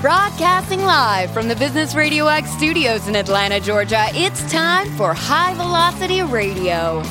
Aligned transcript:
Broadcasting 0.00 0.80
live 0.80 1.30
from 1.30 1.48
the 1.48 1.56
Business 1.56 1.94
Radio 1.94 2.26
X 2.26 2.50
studios 2.52 3.06
in 3.06 3.14
Atlanta, 3.14 3.60
Georgia, 3.60 4.06
it's 4.12 4.50
time 4.50 4.90
for 4.96 5.12
High 5.12 5.52
Velocity 5.52 6.22
Radio. 6.22 7.02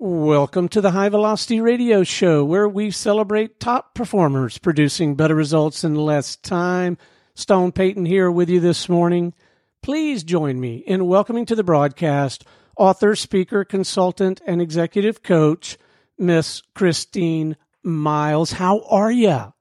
Welcome 0.00 0.68
to 0.70 0.80
the 0.80 0.90
High 0.90 1.08
Velocity 1.08 1.60
Radio 1.60 2.02
Show, 2.02 2.44
where 2.44 2.68
we 2.68 2.90
celebrate 2.90 3.60
top 3.60 3.94
performers 3.94 4.58
producing 4.58 5.14
better 5.14 5.36
results 5.36 5.84
in 5.84 5.94
less 5.94 6.34
time. 6.34 6.98
Stone 7.36 7.70
Payton 7.70 8.06
here 8.06 8.28
with 8.28 8.50
you 8.50 8.58
this 8.58 8.88
morning. 8.88 9.34
Please 9.82 10.24
join 10.24 10.58
me 10.58 10.78
in 10.78 11.06
welcoming 11.06 11.46
to 11.46 11.54
the 11.54 11.62
broadcast 11.62 12.44
author, 12.76 13.14
speaker, 13.14 13.64
consultant, 13.64 14.40
and 14.48 14.60
executive 14.60 15.22
coach, 15.22 15.78
Miss 16.18 16.60
Christine 16.74 17.56
Miles. 17.84 18.50
How 18.50 18.80
are 18.90 19.12
you? 19.12 19.52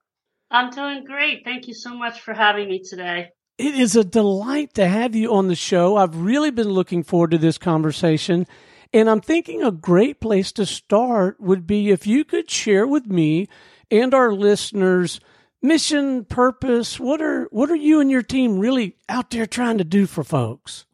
I'm 0.52 0.70
doing 0.70 1.04
great. 1.06 1.44
Thank 1.44 1.68
you 1.68 1.74
so 1.74 1.94
much 1.96 2.22
for 2.22 2.34
having 2.34 2.70
me 2.70 2.82
today. 2.84 3.30
It 3.58 3.76
is 3.76 3.96
a 3.96 4.04
delight 4.04 4.74
to 4.76 4.88
have 4.88 5.16
you 5.16 5.34
on 5.34 5.48
the 5.48 5.56
show. 5.56 5.96
I've 5.96 6.18
really 6.18 6.52
been 6.52 6.70
looking 6.70 7.04
forward 7.04 7.32
to 7.32 7.38
this 7.38 7.58
conversation. 7.58 8.46
And 8.94 9.10
I'm 9.10 9.22
thinking 9.22 9.64
a 9.64 9.72
great 9.72 10.20
place 10.22 10.52
to 10.54 10.66
start 10.66 11.40
would 11.40 11.66
be 11.66 11.90
if 11.90 12.06
you 12.06 12.24
could 12.24 12.50
share 12.50 12.86
with 12.86 13.08
me 13.08 13.48
and 13.90 14.14
our 14.14 14.34
listeners 14.34 15.20
mission, 15.62 16.26
purpose. 16.26 17.00
What 17.00 17.22
are 17.22 17.48
what 17.52 17.70
are 17.70 17.76
you 17.76 18.00
and 18.00 18.12
your 18.12 18.22
team 18.22 18.60
really 18.60 18.98
out 19.10 19.32
there 19.32 19.46
trying 19.46 19.80
to 19.80 19.84
do 19.84 20.06
for 20.06 20.24
folks? 20.24 20.86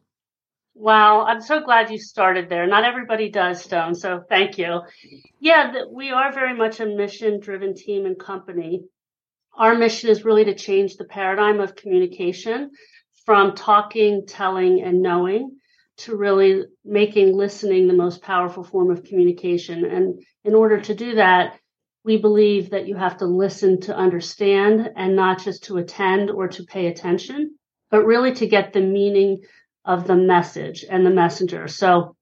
Wow, 0.74 1.24
I'm 1.24 1.40
so 1.40 1.60
glad 1.60 1.90
you 1.90 1.98
started 1.98 2.48
there. 2.48 2.66
Not 2.66 2.84
everybody 2.84 3.30
does, 3.30 3.62
Stone. 3.62 3.94
So 3.94 4.24
thank 4.28 4.58
you. 4.58 4.80
Yeah, 5.38 5.84
we 5.92 6.10
are 6.10 6.32
very 6.32 6.56
much 6.56 6.80
a 6.80 6.86
mission 6.86 7.38
driven 7.38 7.74
team 7.74 8.06
and 8.06 8.18
company 8.18 8.82
our 9.56 9.74
mission 9.74 10.10
is 10.10 10.24
really 10.24 10.44
to 10.46 10.54
change 10.54 10.96
the 10.96 11.04
paradigm 11.04 11.60
of 11.60 11.76
communication 11.76 12.70
from 13.24 13.54
talking, 13.54 14.26
telling, 14.26 14.82
and 14.82 15.02
knowing 15.02 15.58
to 15.98 16.16
really 16.16 16.64
making 16.84 17.36
listening 17.36 17.86
the 17.86 17.92
most 17.92 18.22
powerful 18.22 18.64
form 18.64 18.90
of 18.90 19.04
communication. 19.04 19.84
And 19.84 20.22
in 20.44 20.54
order 20.54 20.80
to 20.80 20.94
do 20.94 21.16
that, 21.16 21.58
we 22.04 22.16
believe 22.16 22.70
that 22.70 22.88
you 22.88 22.96
have 22.96 23.18
to 23.18 23.26
listen 23.26 23.80
to 23.82 23.96
understand 23.96 24.90
and 24.96 25.14
not 25.14 25.42
just 25.44 25.64
to 25.64 25.76
attend 25.76 26.30
or 26.30 26.48
to 26.48 26.64
pay 26.64 26.86
attention, 26.86 27.56
but 27.90 28.04
really 28.04 28.32
to 28.34 28.46
get 28.46 28.72
the 28.72 28.80
meaning 28.80 29.42
of 29.84 30.06
the 30.06 30.16
message 30.16 30.84
and 30.88 31.06
the 31.06 31.10
messenger. 31.10 31.68
So 31.68 32.16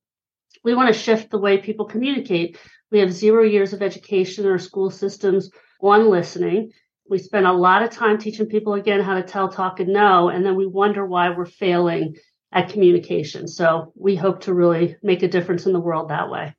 we 0.62 0.74
want 0.74 0.92
to 0.92 1.00
shift 1.00 1.30
the 1.30 1.38
way 1.38 1.58
people 1.58 1.86
communicate. 1.86 2.58
We 2.90 2.98
have 2.98 3.12
zero 3.12 3.44
years 3.44 3.72
of 3.72 3.82
education 3.82 4.44
in 4.44 4.50
our 4.50 4.58
school 4.58 4.90
systems 4.90 5.50
on 5.80 6.10
listening 6.10 6.72
we 7.10 7.18
spend 7.18 7.46
a 7.46 7.52
lot 7.52 7.82
of 7.82 7.90
time 7.90 8.18
teaching 8.18 8.46
people 8.46 8.74
again 8.74 9.00
how 9.00 9.14
to 9.14 9.22
tell, 9.22 9.48
talk, 9.48 9.80
and 9.80 9.92
know, 9.92 10.28
and 10.28 10.46
then 10.46 10.54
we 10.54 10.66
wonder 10.66 11.04
why 11.04 11.30
we're 11.30 11.44
failing 11.44 12.16
at 12.52 12.70
communication. 12.70 13.48
So 13.48 13.92
we 13.96 14.14
hope 14.14 14.42
to 14.42 14.54
really 14.54 14.96
make 15.02 15.24
a 15.24 15.28
difference 15.28 15.66
in 15.66 15.72
the 15.72 15.80
world 15.80 16.10
that 16.10 16.30
way. 16.30 16.54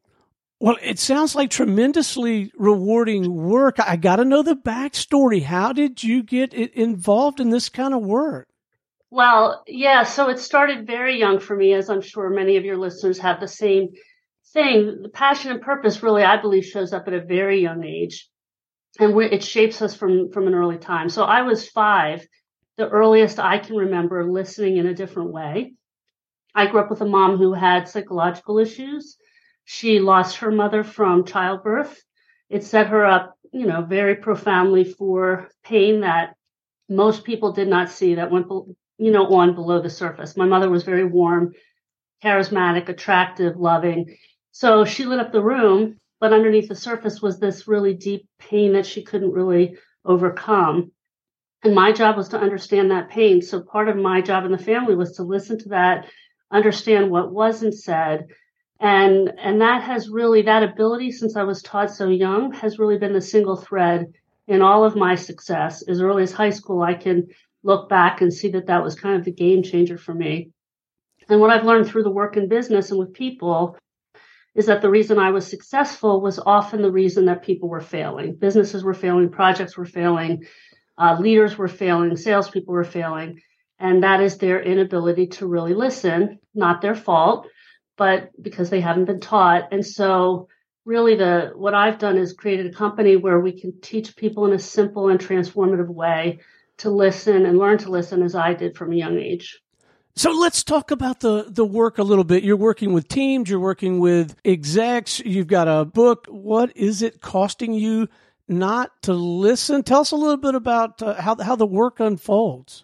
Well, 0.59 0.77
it 0.83 0.99
sounds 0.99 1.35
like 1.35 1.49
tremendously 1.49 2.51
rewarding 2.55 3.33
work. 3.33 3.79
I 3.79 3.95
got 3.95 4.17
to 4.17 4.25
know 4.25 4.43
the 4.43 4.55
backstory. 4.55 5.41
How 5.41 5.73
did 5.73 6.03
you 6.03 6.21
get 6.21 6.53
involved 6.53 7.39
in 7.39 7.49
this 7.49 7.69
kind 7.69 7.93
of 7.93 8.01
work? 8.01 8.47
Well, 9.09 9.63
yeah, 9.67 10.03
so 10.03 10.29
it 10.29 10.39
started 10.39 10.85
very 10.85 11.17
young 11.17 11.39
for 11.39 11.55
me, 11.55 11.73
as 11.73 11.89
I'm 11.89 12.01
sure 12.01 12.29
many 12.29 12.57
of 12.57 12.65
your 12.65 12.77
listeners 12.77 13.17
have 13.19 13.39
the 13.39 13.47
same 13.47 13.89
thing. 14.53 15.01
The 15.01 15.09
passion 15.09 15.51
and 15.51 15.61
purpose 15.61 16.03
really, 16.03 16.23
I 16.23 16.39
believe, 16.39 16.65
shows 16.65 16.93
up 16.93 17.07
at 17.07 17.13
a 17.13 17.21
very 17.21 17.61
young 17.61 17.83
age 17.83 18.29
and 18.99 19.19
it 19.21 19.43
shapes 19.43 19.81
us 19.81 19.95
from 19.95 20.31
from 20.31 20.47
an 20.47 20.53
early 20.53 20.77
time. 20.77 21.09
So 21.09 21.23
I 21.23 21.43
was 21.43 21.69
five, 21.69 22.25
the 22.77 22.89
earliest 22.89 23.39
I 23.39 23.57
can 23.59 23.75
remember 23.75 24.29
listening 24.29 24.77
in 24.77 24.87
a 24.87 24.93
different 24.93 25.31
way. 25.31 25.73
I 26.53 26.67
grew 26.67 26.81
up 26.81 26.89
with 26.89 27.01
a 27.01 27.05
mom 27.05 27.37
who 27.37 27.53
had 27.53 27.87
psychological 27.87 28.59
issues. 28.59 29.17
She 29.63 29.99
lost 29.99 30.37
her 30.37 30.51
mother 30.51 30.83
from 30.83 31.23
childbirth. 31.23 32.03
It 32.49 32.65
set 32.65 32.87
her 32.87 33.05
up, 33.05 33.35
you 33.53 33.65
know, 33.65 33.83
very 33.83 34.15
profoundly 34.15 34.83
for 34.83 35.49
pain 35.63 36.01
that 36.01 36.35
most 36.89 37.23
people 37.23 37.53
did 37.53 37.69
not 37.69 37.89
see 37.89 38.15
that 38.15 38.31
went, 38.31 38.47
you 38.97 39.11
know, 39.11 39.27
on 39.27 39.55
below 39.55 39.81
the 39.81 39.89
surface. 39.89 40.35
My 40.35 40.45
mother 40.45 40.69
was 40.69 40.83
very 40.83 41.05
warm, 41.05 41.53
charismatic, 42.21 42.89
attractive, 42.89 43.55
loving. 43.55 44.17
So 44.51 44.83
she 44.83 45.05
lit 45.05 45.19
up 45.19 45.31
the 45.31 45.41
room 45.41 46.00
but 46.21 46.33
underneath 46.33 46.69
the 46.69 46.75
surface 46.75 47.19
was 47.19 47.39
this 47.39 47.67
really 47.67 47.95
deep 47.95 48.27
pain 48.39 48.73
that 48.73 48.85
she 48.85 49.03
couldn't 49.03 49.33
really 49.33 49.75
overcome. 50.05 50.91
And 51.63 51.73
my 51.73 51.91
job 51.91 52.15
was 52.15 52.29
to 52.29 52.39
understand 52.39 52.91
that 52.91 53.09
pain. 53.09 53.41
So 53.41 53.61
part 53.61 53.89
of 53.89 53.97
my 53.97 54.21
job 54.21 54.45
in 54.45 54.51
the 54.51 54.57
family 54.57 54.95
was 54.95 55.13
to 55.13 55.23
listen 55.23 55.57
to 55.59 55.69
that, 55.69 56.05
understand 56.51 57.09
what 57.09 57.33
wasn't 57.33 57.73
said. 57.73 58.27
And, 58.79 59.33
and 59.39 59.61
that 59.61 59.81
has 59.83 60.09
really, 60.09 60.43
that 60.43 60.63
ability 60.63 61.11
since 61.11 61.35
I 61.35 61.43
was 61.43 61.63
taught 61.63 61.91
so 61.91 62.07
young 62.07 62.53
has 62.53 62.79
really 62.79 62.99
been 62.99 63.13
the 63.13 63.21
single 63.21 63.55
thread 63.55 64.13
in 64.47 64.61
all 64.61 64.83
of 64.83 64.95
my 64.95 65.15
success. 65.15 65.81
As 65.87 66.01
early 66.01 66.23
as 66.23 66.31
high 66.31 66.49
school, 66.51 66.83
I 66.83 66.93
can 66.93 67.27
look 67.63 67.89
back 67.89 68.21
and 68.21 68.31
see 68.31 68.49
that 68.49 68.67
that 68.67 68.83
was 68.83 68.93
kind 68.93 69.15
of 69.15 69.25
the 69.25 69.31
game 69.31 69.63
changer 69.63 69.97
for 69.97 70.13
me. 70.13 70.51
And 71.29 71.39
what 71.39 71.49
I've 71.49 71.65
learned 71.65 71.87
through 71.87 72.03
the 72.03 72.11
work 72.11 72.37
in 72.37 72.47
business 72.47 72.91
and 72.91 72.99
with 72.99 73.13
people 73.13 73.77
is 74.55 74.65
that 74.65 74.81
the 74.81 74.89
reason 74.89 75.17
I 75.17 75.31
was 75.31 75.47
successful 75.47 76.21
was 76.21 76.39
often 76.39 76.81
the 76.81 76.91
reason 76.91 77.25
that 77.25 77.43
people 77.43 77.69
were 77.69 77.81
failing. 77.81 78.35
Businesses 78.35 78.83
were 78.83 78.93
failing, 78.93 79.29
projects 79.29 79.77
were 79.77 79.85
failing, 79.85 80.45
uh, 80.97 81.17
leaders 81.19 81.57
were 81.57 81.67
failing, 81.67 82.15
salespeople 82.17 82.73
were 82.73 82.83
failing. 82.83 83.41
And 83.79 84.03
that 84.03 84.21
is 84.21 84.37
their 84.37 84.61
inability 84.61 85.27
to 85.27 85.47
really 85.47 85.73
listen, 85.73 86.39
not 86.53 86.81
their 86.81 86.95
fault, 86.95 87.47
but 87.97 88.29
because 88.41 88.69
they 88.69 88.81
haven't 88.81 89.05
been 89.05 89.19
taught. 89.19 89.69
And 89.71 89.85
so 89.85 90.47
really 90.85 91.15
the 91.15 91.51
what 91.55 91.73
I've 91.73 91.99
done 91.99 92.17
is 92.17 92.33
created 92.33 92.67
a 92.67 92.75
company 92.75 93.15
where 93.15 93.39
we 93.39 93.59
can 93.59 93.79
teach 93.81 94.15
people 94.15 94.45
in 94.45 94.53
a 94.53 94.59
simple 94.59 95.09
and 95.09 95.19
transformative 95.19 95.87
way 95.87 96.39
to 96.77 96.89
listen 96.89 97.45
and 97.45 97.57
learn 97.57 97.77
to 97.79 97.91
listen 97.91 98.23
as 98.23 98.35
I 98.35 98.53
did 98.53 98.75
from 98.75 98.91
a 98.91 98.95
young 98.95 99.17
age. 99.17 99.61
So 100.15 100.31
let's 100.31 100.63
talk 100.63 100.91
about 100.91 101.21
the, 101.21 101.45
the 101.47 101.65
work 101.65 101.97
a 101.97 102.03
little 102.03 102.25
bit. 102.25 102.43
You're 102.43 102.57
working 102.57 102.91
with 102.91 103.07
teams, 103.07 103.49
you're 103.49 103.59
working 103.59 103.99
with 103.99 104.35
execs, 104.43 105.19
you've 105.19 105.47
got 105.47 105.67
a 105.67 105.85
book. 105.85 106.27
What 106.29 106.75
is 106.75 107.01
it 107.01 107.21
costing 107.21 107.73
you 107.73 108.09
not 108.47 108.91
to 109.03 109.13
listen? 109.13 109.83
Tell 109.83 110.01
us 110.01 110.11
a 110.11 110.17
little 110.17 110.37
bit 110.37 110.55
about 110.55 111.01
uh, 111.01 111.21
how, 111.21 111.41
how 111.41 111.55
the 111.55 111.65
work 111.65 111.99
unfolds. 112.01 112.83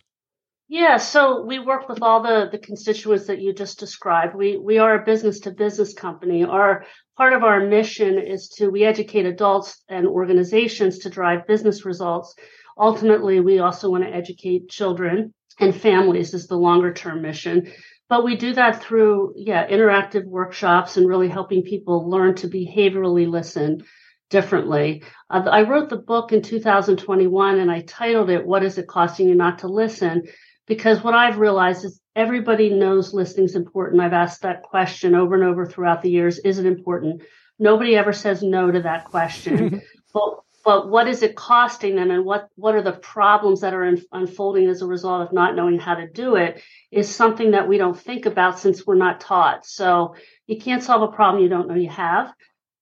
Yeah, 0.70 0.98
so 0.98 1.44
we 1.46 1.60
work 1.60 1.88
with 1.88 2.02
all 2.02 2.22
the, 2.22 2.50
the 2.52 2.58
constituents 2.58 3.28
that 3.28 3.40
you 3.40 3.54
just 3.54 3.80
described. 3.80 4.36
We 4.36 4.58
we 4.58 4.80
are 4.80 4.96
a 4.96 5.06
business 5.06 5.40
to 5.42 5.52
business 5.52 5.94
company. 5.94 6.44
Our 6.44 6.86
part 7.16 7.32
of 7.32 7.44
our 7.44 7.66
mission 7.66 8.18
is 8.20 8.50
to 8.58 8.70
we 8.70 8.84
educate 8.84 9.26
adults 9.26 9.82
and 9.88 10.06
organizations 10.06 11.00
to 11.00 11.10
drive 11.10 11.48
business 11.48 11.86
results. 11.86 12.36
Ultimately, 12.78 13.40
we 13.40 13.60
also 13.60 13.90
want 13.90 14.04
to 14.04 14.14
educate 14.14 14.68
children 14.68 15.34
and 15.60 15.76
families 15.76 16.34
is 16.34 16.48
the 16.48 16.58
longer 16.58 16.94
term 16.94 17.22
mission. 17.22 17.72
But 18.10 18.24
we 18.24 18.38
do 18.38 18.54
that 18.54 18.82
through, 18.82 19.34
yeah, 19.36 19.68
interactive 19.68 20.26
workshops 20.26 20.98
and 20.98 21.08
really 21.08 21.28
helping 21.28 21.64
people 21.64 22.10
learn 22.10 22.36
to 22.36 22.48
behaviorally 22.48 23.30
listen 23.30 23.84
differently. 24.30 25.04
Uh, 25.30 25.44
I 25.50 25.64
wrote 25.64 25.90
the 25.90 25.98
book 25.98 26.32
in 26.32 26.42
2021 26.42 27.60
and 27.60 27.72
I 27.72 27.82
titled 27.82 28.30
it, 28.30 28.46
What 28.46 28.64
is 28.64 28.78
it 28.78 28.88
costing 28.88 29.28
you 29.28 29.36
not 29.36 29.60
to 29.60 29.68
listen? 29.68 30.24
Because 30.68 31.04
what 31.04 31.14
I've 31.14 31.40
realized 31.40 31.86
is 31.86 32.02
everybody 32.16 32.70
knows 32.70 33.14
listening 33.14 33.46
is 33.46 33.56
important. 33.56 34.02
I've 34.02 34.14
asked 34.14 34.42
that 34.42 34.64
question 34.64 35.16
over 35.16 35.36
and 35.36 35.44
over 35.44 35.66
throughout 35.66 36.02
the 36.02 36.12
years. 36.12 36.40
Is 36.40 36.60
it 36.60 36.66
important? 36.66 37.24
Nobody 37.60 37.96
ever 37.96 38.14
says 38.14 38.44
no 38.44 38.70
to 38.70 38.82
that 38.82 39.06
question. 39.06 39.82
but 40.14 40.40
but 40.68 40.90
what 40.90 41.08
is 41.08 41.24
it 41.24 41.34
costing 41.34 41.96
them 41.96 42.12
and 42.12 42.26
what, 42.26 42.50
what 42.56 42.76
are 42.76 42.82
the 42.82 42.92
problems 42.92 43.62
that 43.62 43.74
are 43.74 43.86
in, 43.86 44.04
unfolding 44.12 44.68
as 44.68 44.82
a 44.82 44.86
result 44.86 45.22
of 45.22 45.32
not 45.32 45.56
knowing 45.56 45.80
how 45.80 45.96
to 45.96 46.10
do 46.10 46.36
it 46.36 46.62
is 46.92 47.08
something 47.08 47.52
that 47.52 47.70
we 47.70 47.78
don't 47.78 47.98
think 47.98 48.26
about 48.26 48.60
since 48.60 48.86
we're 48.86 48.96
not 48.96 49.22
taught. 49.22 49.66
So 49.66 50.16
you 50.46 50.60
can't 50.60 50.84
solve 50.84 51.04
a 51.04 51.16
problem 51.16 51.42
you 51.42 51.48
don't 51.48 51.70
know 51.70 51.76
you 51.76 51.88
have. 51.88 52.34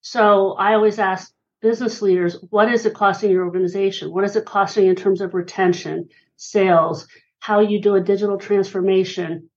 So 0.01 0.53
I 0.53 0.73
always 0.73 0.97
ask 0.97 1.31
business 1.61 2.01
leaders, 2.01 2.35
what 2.49 2.73
is 2.73 2.87
it 2.87 2.95
costing 2.95 3.29
your 3.29 3.45
organization? 3.45 4.11
What 4.11 4.23
is 4.23 4.35
it 4.35 4.45
costing 4.45 4.87
in 4.87 4.95
terms 4.95 5.21
of 5.21 5.35
retention, 5.35 6.09
sales, 6.37 7.07
how 7.37 7.59
you 7.59 7.79
do 7.79 7.93
a 7.93 8.01
digital 8.01 8.39
transformation, 8.39 9.51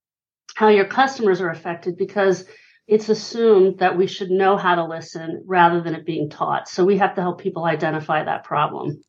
how 0.55 0.69
your 0.69 0.85
customers 0.85 1.41
are 1.41 1.49
affected? 1.49 1.97
Because 1.97 2.45
it's 2.89 3.11
assumed 3.11 3.79
that 3.79 3.99
we 3.99 4.07
should 4.07 4.31
know 4.31 4.57
how 4.57 4.75
to 4.75 4.85
listen 4.85 5.45
rather 5.47 5.83
than 5.83 5.95
it 5.95 6.07
being 6.07 6.31
taught. 6.31 6.69
So 6.69 6.87
we 6.87 6.97
have 6.97 7.15
to 7.17 7.21
help 7.21 7.41
people 7.41 7.67
identify 7.67 8.25
that 8.25 8.45
problem. 8.45 9.03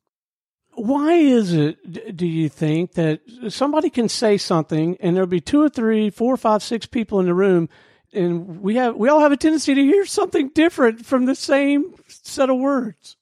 Why 0.74 1.14
is 1.14 1.54
it, 1.54 2.16
do 2.16 2.26
you 2.26 2.48
think, 2.48 2.92
that 2.92 3.20
somebody 3.48 3.90
can 3.90 4.08
say 4.08 4.36
something 4.36 4.98
and 5.00 5.16
there'll 5.16 5.26
be 5.26 5.40
two 5.40 5.62
or 5.62 5.70
three, 5.70 6.10
four, 6.10 6.36
five, 6.36 6.62
six 6.62 6.86
people 6.86 7.20
in 7.20 7.26
the 7.26 7.34
room, 7.34 7.68
and 8.12 8.60
we 8.60 8.76
have 8.76 8.96
we 8.96 9.08
all 9.08 9.20
have 9.20 9.32
a 9.32 9.36
tendency 9.36 9.74
to 9.74 9.82
hear 9.82 10.04
something 10.04 10.50
different 10.54 11.04
from 11.04 11.24
the 11.24 11.34
same 11.34 11.94
set 12.06 12.50
of 12.50 12.58
words? 12.58 13.16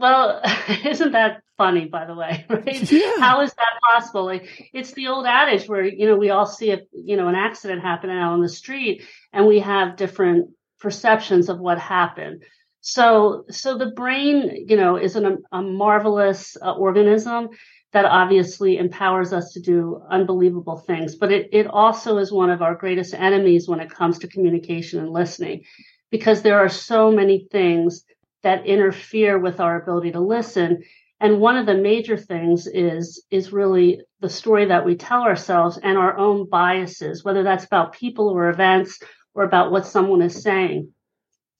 Well, 0.00 0.40
isn't 0.84 1.12
that 1.12 1.42
funny, 1.58 1.84
by 1.84 2.06
the 2.06 2.14
way? 2.14 2.46
Right? 2.50 2.90
Yeah. 2.90 3.12
How 3.18 3.42
is 3.42 3.52
that 3.52 3.78
possible? 3.92 4.24
Like, 4.24 4.70
it's 4.72 4.92
the 4.92 5.08
old 5.08 5.26
adage 5.26 5.68
where 5.68 5.84
you 5.84 6.06
know 6.06 6.16
we 6.16 6.30
all 6.30 6.46
see 6.46 6.70
a 6.72 6.80
you 6.92 7.16
know 7.16 7.28
an 7.28 7.34
accident 7.34 7.82
happen 7.82 8.10
out 8.10 8.32
on 8.32 8.40
the 8.40 8.48
street, 8.48 9.02
and 9.32 9.46
we 9.46 9.60
have 9.60 9.96
different 9.96 10.50
perceptions 10.80 11.48
of 11.50 11.60
what 11.60 11.78
happened. 11.78 12.42
So, 12.80 13.44
so 13.50 13.76
the 13.76 13.90
brain, 13.90 14.64
you 14.66 14.76
know, 14.76 14.96
is 14.96 15.14
an, 15.14 15.42
a 15.52 15.60
marvelous 15.60 16.56
uh, 16.56 16.72
organism 16.72 17.50
that 17.92 18.06
obviously 18.06 18.78
empowers 18.78 19.34
us 19.34 19.52
to 19.52 19.60
do 19.60 20.02
unbelievable 20.08 20.78
things. 20.78 21.16
But 21.16 21.30
it, 21.30 21.50
it 21.52 21.66
also 21.66 22.16
is 22.16 22.32
one 22.32 22.48
of 22.48 22.62
our 22.62 22.74
greatest 22.74 23.12
enemies 23.12 23.68
when 23.68 23.80
it 23.80 23.90
comes 23.90 24.20
to 24.20 24.28
communication 24.28 25.00
and 25.00 25.10
listening, 25.10 25.64
because 26.10 26.40
there 26.40 26.58
are 26.58 26.70
so 26.70 27.10
many 27.10 27.46
things 27.52 28.04
that 28.42 28.66
interfere 28.66 29.38
with 29.38 29.60
our 29.60 29.80
ability 29.80 30.12
to 30.12 30.20
listen. 30.20 30.82
And 31.20 31.40
one 31.40 31.56
of 31.56 31.66
the 31.66 31.74
major 31.74 32.16
things 32.16 32.66
is, 32.66 33.24
is 33.30 33.52
really 33.52 34.00
the 34.20 34.30
story 34.30 34.66
that 34.66 34.86
we 34.86 34.96
tell 34.96 35.22
ourselves 35.22 35.78
and 35.82 35.98
our 35.98 36.16
own 36.16 36.48
biases, 36.48 37.24
whether 37.24 37.42
that's 37.42 37.64
about 37.64 37.92
people 37.92 38.28
or 38.28 38.48
events 38.48 39.00
or 39.34 39.44
about 39.44 39.70
what 39.70 39.86
someone 39.86 40.22
is 40.22 40.42
saying. 40.42 40.92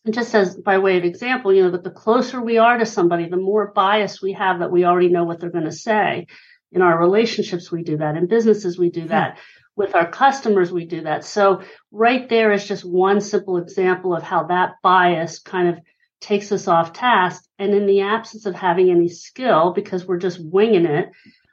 And 0.04 0.14
just 0.14 0.34
as 0.34 0.56
by 0.56 0.78
way 0.78 0.96
of 0.96 1.04
example, 1.04 1.52
you 1.52 1.62
know, 1.62 1.70
that 1.72 1.84
the 1.84 1.90
closer 1.90 2.40
we 2.40 2.56
are 2.58 2.78
to 2.78 2.86
somebody, 2.86 3.28
the 3.28 3.36
more 3.36 3.72
bias 3.72 4.22
we 4.22 4.32
have 4.32 4.60
that 4.60 4.70
we 4.70 4.84
already 4.84 5.08
know 5.08 5.24
what 5.24 5.40
they're 5.40 5.50
going 5.50 5.64
to 5.64 5.72
say. 5.72 6.26
In 6.72 6.82
our 6.82 6.98
relationships, 6.98 7.70
we 7.70 7.82
do 7.82 7.98
that. 7.98 8.16
In 8.16 8.26
businesses, 8.26 8.78
we 8.78 8.90
do 8.90 9.02
hmm. 9.02 9.08
that. 9.08 9.38
With 9.76 9.94
our 9.94 10.10
customers, 10.10 10.72
we 10.72 10.84
do 10.84 11.02
that. 11.02 11.24
So 11.24 11.62
right 11.90 12.28
there 12.28 12.52
is 12.52 12.66
just 12.66 12.84
one 12.84 13.20
simple 13.20 13.56
example 13.56 14.14
of 14.14 14.22
how 14.22 14.44
that 14.44 14.74
bias 14.82 15.38
kind 15.38 15.68
of 15.68 15.78
takes 16.20 16.52
us 16.52 16.68
off 16.68 16.92
task. 16.92 17.44
And 17.58 17.74
in 17.74 17.86
the 17.86 18.00
absence 18.02 18.46
of 18.46 18.54
having 18.54 18.90
any 18.90 19.08
skill, 19.08 19.72
because 19.72 20.06
we're 20.06 20.18
just 20.18 20.38
winging 20.42 20.86
it, 20.86 21.10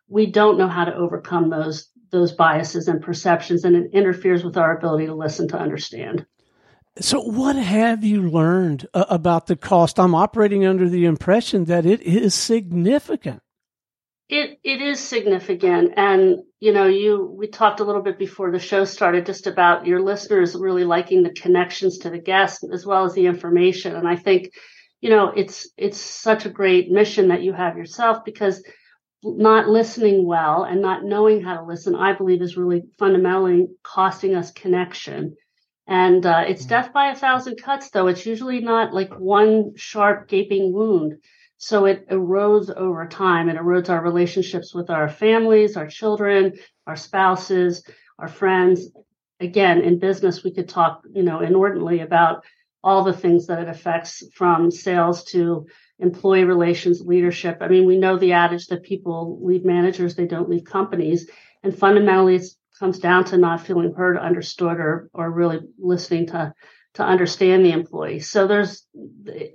we 0.07 0.25
don't 0.25 0.57
know 0.57 0.67
how 0.67 0.85
to 0.85 0.95
overcome 0.95 1.49
those 1.49 1.89
those 2.09 2.31
biases 2.31 2.87
and 2.87 3.01
perceptions, 3.01 3.65
and 3.65 3.75
it 3.75 3.91
interferes 3.91 4.43
with 4.43 4.55
our 4.55 4.77
ability 4.77 5.07
to 5.07 5.13
listen 5.13 5.47
to 5.49 5.59
understand. 5.59 6.25
So, 6.99 7.19
what 7.21 7.55
have 7.55 8.03
you 8.03 8.29
learned 8.29 8.87
uh, 8.93 9.05
about 9.09 9.47
the 9.47 9.55
cost? 9.55 9.99
I'm 9.99 10.15
operating 10.15 10.65
under 10.65 10.87
the 10.89 11.05
impression 11.05 11.65
that 11.65 11.85
it 11.85 12.01
is 12.01 12.33
significant. 12.33 13.41
It 14.29 14.59
it 14.63 14.81
is 14.81 14.99
significant, 14.99 15.93
and 15.95 16.39
you 16.59 16.73
know, 16.73 16.87
you 16.87 17.23
we 17.37 17.47
talked 17.47 17.79
a 17.79 17.83
little 17.83 18.01
bit 18.01 18.17
before 18.17 18.51
the 18.51 18.59
show 18.59 18.85
started 18.85 19.25
just 19.25 19.47
about 19.47 19.85
your 19.85 20.01
listeners 20.01 20.55
really 20.55 20.83
liking 20.83 21.23
the 21.23 21.31
connections 21.31 21.99
to 21.99 22.09
the 22.09 22.17
guests 22.17 22.63
as 22.71 22.85
well 22.85 23.05
as 23.05 23.13
the 23.13 23.27
information, 23.27 23.95
and 23.95 24.07
I 24.07 24.15
think, 24.15 24.51
you 25.01 25.09
know, 25.09 25.29
it's 25.35 25.69
it's 25.77 25.99
such 25.99 26.45
a 26.45 26.49
great 26.49 26.89
mission 26.89 27.29
that 27.29 27.43
you 27.43 27.53
have 27.53 27.77
yourself 27.77 28.25
because 28.25 28.63
not 29.23 29.67
listening 29.67 30.25
well 30.25 30.63
and 30.63 30.81
not 30.81 31.03
knowing 31.03 31.43
how 31.43 31.55
to 31.57 31.65
listen, 31.65 31.95
I 31.95 32.13
believe, 32.13 32.41
is 32.41 32.57
really 32.57 32.83
fundamentally 32.97 33.67
costing 33.83 34.35
us 34.35 34.51
connection 34.51 35.35
and 35.87 36.25
uh, 36.25 36.43
it's 36.45 36.65
mm. 36.65 36.69
death 36.69 36.91
by 36.93 37.11
a 37.11 37.15
thousand 37.15 37.61
cuts, 37.61 37.89
though. 37.89 38.07
It's 38.07 38.25
usually 38.25 38.59
not 38.59 38.93
like 38.93 39.13
one 39.13 39.73
sharp, 39.75 40.27
gaping 40.27 40.73
wound. 40.73 41.15
So 41.57 41.85
it 41.85 42.07
erodes 42.09 42.73
over 42.75 43.07
time. 43.07 43.49
It 43.49 43.57
erodes 43.57 43.89
our 43.89 44.01
relationships 44.01 44.73
with 44.73 44.89
our 44.89 45.09
families, 45.09 45.75
our 45.75 45.87
children, 45.87 46.53
our 46.85 46.95
spouses, 46.95 47.83
our 48.19 48.27
friends. 48.27 48.91
Again, 49.39 49.81
in 49.81 49.99
business, 49.99 50.43
we 50.43 50.51
could 50.51 50.69
talk, 50.69 51.01
you 51.11 51.23
know, 51.23 51.41
inordinately 51.41 52.01
about 52.01 52.43
all 52.83 53.03
the 53.03 53.13
things 53.13 53.47
that 53.47 53.59
it 53.59 53.67
affects 53.67 54.23
from 54.33 54.71
sales 54.71 55.23
to 55.25 55.65
employee 55.99 56.43
relations, 56.43 57.01
leadership. 57.01 57.57
I 57.61 57.67
mean, 57.67 57.85
we 57.85 57.97
know 57.97 58.17
the 58.17 58.33
adage 58.33 58.67
that 58.67 58.83
people 58.83 59.39
leave 59.41 59.65
managers, 59.65 60.15
they 60.15 60.27
don't 60.27 60.49
leave 60.49 60.63
companies. 60.63 61.29
And 61.63 61.77
fundamentally, 61.77 62.35
it 62.35 62.45
comes 62.79 62.99
down 62.99 63.25
to 63.25 63.37
not 63.37 63.65
feeling 63.65 63.93
heard, 63.93 64.17
understood, 64.17 64.77
or 64.79 65.09
or 65.13 65.31
really 65.31 65.59
listening 65.79 66.27
to 66.27 66.53
to 66.97 67.03
understand 67.03 67.63
the 67.63 67.71
employee. 67.71 68.19
So 68.19 68.47
there's 68.47 68.85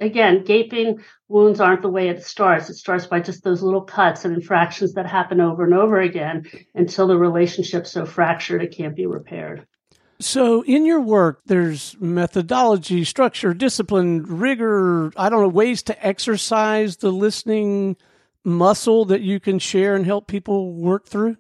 again, 0.01 0.45
gaping 0.45 1.03
wounds 1.29 1.61
aren't 1.61 1.83
the 1.83 1.89
way 1.89 2.09
it 2.09 2.25
starts. 2.25 2.71
It 2.71 2.77
starts 2.77 3.07
by 3.07 3.21
just 3.21 3.43
those 3.43 3.63
little 3.63 3.83
cuts 3.83 4.25
and 4.25 4.33
infractions 4.33 4.95
that 4.95 5.07
happen 5.07 5.41
over 5.41 5.65
and 5.65 5.75
over 5.75 6.01
again 6.01 6.47
until 6.75 7.09
the 7.09 7.19
relationship's 7.19 7.91
so 7.91 8.07
fractured 8.07 8.63
it 8.63 8.77
can't 8.77 8.95
be 8.95 9.07
repaired. 9.07 9.67
So, 10.21 10.63
in 10.63 10.87
your 10.87 11.01
work, 11.01 11.41
there's 11.47 11.97
methodology, 11.99 13.05
structure, 13.05 13.53
discipline, 13.53 14.23
rigor, 14.23 15.13
I 15.17 15.29
don't 15.29 15.43
know, 15.43 15.49
ways 15.49 15.83
to 15.85 16.07
exercise 16.07 16.99
the 16.99 17.11
listening 17.11 17.97
muscle 18.45 19.05
that 19.07 19.21
you 19.21 19.41
can 19.41 19.59
share 19.59 19.97
and 19.97 20.07
help 20.07 20.29
people 20.29 20.75
work 20.75 21.09
through? 21.09 21.39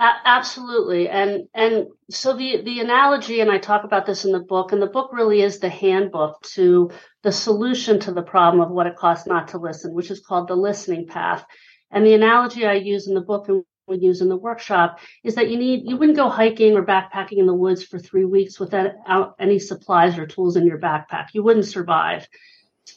A- 0.00 0.20
absolutely, 0.24 1.10
and 1.10 1.46
and 1.52 1.88
so 2.10 2.34
the 2.34 2.62
the 2.62 2.80
analogy, 2.80 3.40
and 3.40 3.50
I 3.50 3.58
talk 3.58 3.84
about 3.84 4.06
this 4.06 4.24
in 4.24 4.32
the 4.32 4.40
book, 4.40 4.72
and 4.72 4.80
the 4.80 4.86
book 4.86 5.10
really 5.12 5.42
is 5.42 5.58
the 5.58 5.68
handbook 5.68 6.40
to 6.54 6.90
the 7.22 7.30
solution 7.30 8.00
to 8.00 8.12
the 8.12 8.22
problem 8.22 8.62
of 8.62 8.70
what 8.70 8.86
it 8.86 8.96
costs 8.96 9.26
not 9.26 9.48
to 9.48 9.58
listen, 9.58 9.92
which 9.92 10.10
is 10.10 10.20
called 10.20 10.48
the 10.48 10.56
listening 10.56 11.06
path. 11.06 11.44
And 11.90 12.06
the 12.06 12.14
analogy 12.14 12.66
I 12.66 12.74
use 12.74 13.08
in 13.08 13.14
the 13.14 13.20
book 13.20 13.48
and 13.50 13.62
we 13.86 13.98
use 13.98 14.22
in 14.22 14.30
the 14.30 14.38
workshop 14.38 15.00
is 15.22 15.34
that 15.34 15.50
you 15.50 15.58
need 15.58 15.82
you 15.84 15.98
wouldn't 15.98 16.16
go 16.16 16.30
hiking 16.30 16.76
or 16.76 16.86
backpacking 16.86 17.38
in 17.38 17.46
the 17.46 17.52
woods 17.52 17.84
for 17.84 17.98
three 17.98 18.24
weeks 18.24 18.58
without 18.58 19.34
any 19.38 19.58
supplies 19.58 20.16
or 20.16 20.26
tools 20.26 20.56
in 20.56 20.66
your 20.66 20.78
backpack. 20.78 21.26
You 21.34 21.42
wouldn't 21.42 21.66
survive 21.66 22.26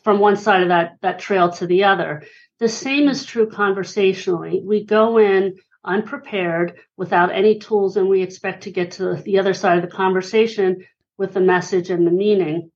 from 0.06 0.20
one 0.20 0.38
side 0.38 0.62
of 0.62 0.70
that 0.70 1.00
that 1.02 1.20
trail 1.20 1.52
to 1.52 1.68
the 1.68 1.84
other. 1.84 2.24
The 2.60 2.70
same 2.70 3.10
is 3.10 3.26
true 3.26 3.50
conversationally. 3.50 4.62
We 4.64 4.86
go 4.86 5.18
in 5.18 5.58
unprepared 5.86 6.80
without 6.98 7.32
any 7.32 7.60
tools 7.60 7.98
and 7.98 8.08
we 8.08 8.22
expect 8.22 8.64
to 8.64 8.72
get 8.72 8.92
to 8.92 9.16
the 9.16 9.40
other 9.40 9.54
side 9.54 9.78
of 9.78 9.84
the 9.84 9.96
conversation 9.96 10.86
with 11.18 11.34
the 11.34 11.42
message 11.42 11.90
and 11.90 12.08
the 12.08 12.12
meaning. 12.12 12.72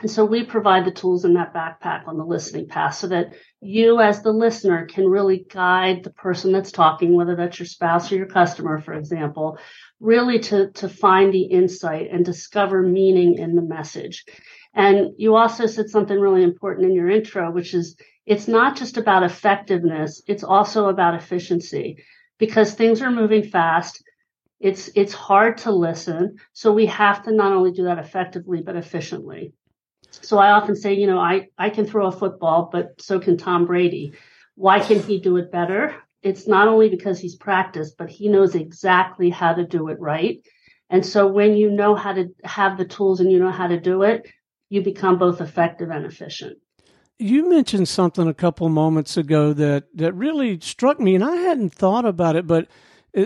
And 0.00 0.10
so 0.10 0.26
we 0.26 0.44
provide 0.44 0.84
the 0.84 0.90
tools 0.90 1.24
in 1.24 1.34
that 1.34 1.54
backpack 1.54 2.06
on 2.06 2.18
the 2.18 2.24
listening 2.24 2.68
path 2.68 2.96
so 2.96 3.06
that 3.08 3.32
you 3.62 4.00
as 4.00 4.20
the 4.20 4.32
listener 4.32 4.86
can 4.86 5.08
really 5.08 5.46
guide 5.50 6.04
the 6.04 6.12
person 6.12 6.52
that's 6.52 6.70
talking, 6.70 7.16
whether 7.16 7.34
that's 7.34 7.58
your 7.58 7.66
spouse 7.66 8.12
or 8.12 8.16
your 8.16 8.26
customer, 8.26 8.78
for 8.78 8.92
example, 8.92 9.58
really 9.98 10.38
to, 10.38 10.70
to 10.72 10.88
find 10.88 11.32
the 11.32 11.44
insight 11.44 12.08
and 12.12 12.26
discover 12.26 12.82
meaning 12.82 13.38
in 13.38 13.56
the 13.56 13.62
message. 13.62 14.24
And 14.74 15.12
you 15.16 15.34
also 15.34 15.66
said 15.66 15.88
something 15.88 16.20
really 16.20 16.42
important 16.42 16.86
in 16.86 16.94
your 16.94 17.08
intro, 17.08 17.50
which 17.50 17.72
is 17.72 17.96
it's 18.26 18.48
not 18.48 18.76
just 18.76 18.98
about 18.98 19.22
effectiveness. 19.22 20.20
It's 20.26 20.44
also 20.44 20.88
about 20.88 21.14
efficiency 21.14 22.04
because 22.38 22.74
things 22.74 23.02
are 23.02 23.10
moving 23.10 23.42
fast. 23.42 24.02
It's 24.58 24.88
it's 24.94 25.12
hard 25.12 25.58
to 25.58 25.70
listen, 25.70 26.36
so 26.52 26.72
we 26.72 26.86
have 26.86 27.24
to 27.24 27.32
not 27.32 27.52
only 27.52 27.72
do 27.72 27.84
that 27.84 27.98
effectively 27.98 28.62
but 28.62 28.76
efficiently. 28.76 29.52
So 30.10 30.38
I 30.38 30.52
often 30.52 30.76
say, 30.76 30.94
you 30.94 31.06
know, 31.06 31.18
I 31.18 31.48
I 31.58 31.70
can 31.70 31.84
throw 31.86 32.06
a 32.06 32.12
football, 32.12 32.70
but 32.72 33.00
so 33.00 33.20
can 33.20 33.36
Tom 33.36 33.66
Brady. 33.66 34.14
Why 34.54 34.80
can 34.80 35.00
he 35.00 35.20
do 35.20 35.36
it 35.36 35.52
better? 35.52 35.94
It's 36.22 36.48
not 36.48 36.68
only 36.68 36.88
because 36.88 37.20
he's 37.20 37.36
practiced, 37.36 37.98
but 37.98 38.08
he 38.08 38.28
knows 38.28 38.54
exactly 38.54 39.28
how 39.28 39.52
to 39.52 39.66
do 39.66 39.88
it 39.88 40.00
right. 40.00 40.40
And 40.88 41.04
so 41.04 41.26
when 41.26 41.56
you 41.56 41.70
know 41.70 41.94
how 41.94 42.14
to 42.14 42.28
have 42.44 42.78
the 42.78 42.86
tools 42.86 43.20
and 43.20 43.30
you 43.30 43.38
know 43.38 43.50
how 43.50 43.66
to 43.66 43.78
do 43.78 44.02
it, 44.02 44.26
you 44.68 44.82
become 44.82 45.18
both 45.18 45.40
effective 45.40 45.90
and 45.90 46.06
efficient. 46.06 46.58
You 47.18 47.48
mentioned 47.48 47.88
something 47.88 48.28
a 48.28 48.34
couple 48.34 48.68
moments 48.68 49.16
ago 49.16 49.52
that, 49.54 49.84
that 49.94 50.12
really 50.12 50.60
struck 50.60 51.00
me, 51.00 51.14
and 51.14 51.24
I 51.24 51.36
hadn't 51.36 51.72
thought 51.72 52.04
about 52.04 52.36
it, 52.36 52.46
but 52.46 52.68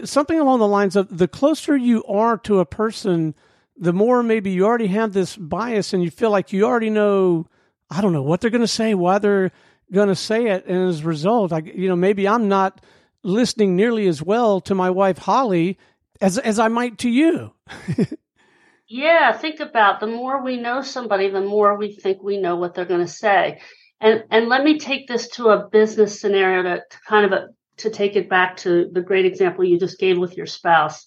something 0.05 0.39
along 0.39 0.61
the 0.61 0.69
lines 0.69 0.97
of 0.97 1.19
the 1.19 1.29
closer 1.29 1.77
you 1.77 2.05
are 2.05 2.39
to 2.39 2.61
a 2.61 2.65
person, 2.65 3.35
the 3.77 3.93
more 3.93 4.23
maybe 4.23 4.51
you 4.51 4.65
already 4.65 4.87
have 4.89 5.13
this 5.13 5.37
bias 5.37 5.93
and 5.93 6.03
you 6.03 6.11
feel 6.11 6.31
like 6.31 6.53
you 6.53 6.65
already 6.65 6.91
know, 6.91 7.47
I 7.91 8.01
don't 8.01 8.13
know, 8.13 8.23
what 8.23 8.41
they're 8.41 8.51
going 8.51 8.61
to 8.61 8.69
say, 8.69 8.95
why 8.95 9.19
they're 9.19 9.51
going 9.93 10.09
to 10.09 10.15
say 10.15 10.47
it. 10.49 10.67
And 10.67 10.89
as 10.89 11.01
a 11.01 11.05
result, 11.05 11.53
I, 11.53 11.59
you 11.59 11.89
know, 11.89 11.97
maybe 11.97 12.29
I'm 12.29 12.49
not 12.49 12.81
listening 13.23 13.77
nearly 13.77 14.07
as 14.07 14.23
well 14.23 14.61
to 14.63 14.75
my 14.75 14.91
wife, 14.91 15.19
Holly, 15.19 15.79
as, 16.21 16.39
as 16.39 16.59
I 16.59 16.69
might 16.69 16.99
to 16.99 17.11
you. 17.11 17.53
yeah, 18.89 19.33
think 19.33 19.61
about 19.61 20.01
the 20.01 20.07
more 20.07 20.45
we 20.45 20.57
know 20.57 20.83
somebody, 20.83 21.31
the 21.31 21.41
more 21.41 21.77
we 21.77 21.93
think 21.93 22.23
we 22.23 22.39
know 22.39 22.57
what 22.57 22.75
they're 22.75 22.85
going 22.85 23.01
to 23.01 23.09
say. 23.09 23.61
And 24.01 24.25
and 24.31 24.49
let 24.49 24.65
me 24.65 24.79
take 24.79 25.07
this 25.07 25.29
to 25.31 25.49
a 25.49 25.69
business 25.69 26.21
scenario 26.21 26.63
to, 26.63 26.83
to 26.89 26.99
kind 27.07 27.27
of 27.27 27.33
a, 27.33 27.49
to 27.79 27.91
take 27.91 28.17
it 28.17 28.29
back 28.29 28.57
to 28.59 28.89
the 28.93 29.03
great 29.03 29.27
example 29.27 29.65
you 29.65 29.79
just 29.79 29.99
gave 29.99 30.19
with 30.19 30.37
your 30.37 30.47
spouse. 30.47 31.07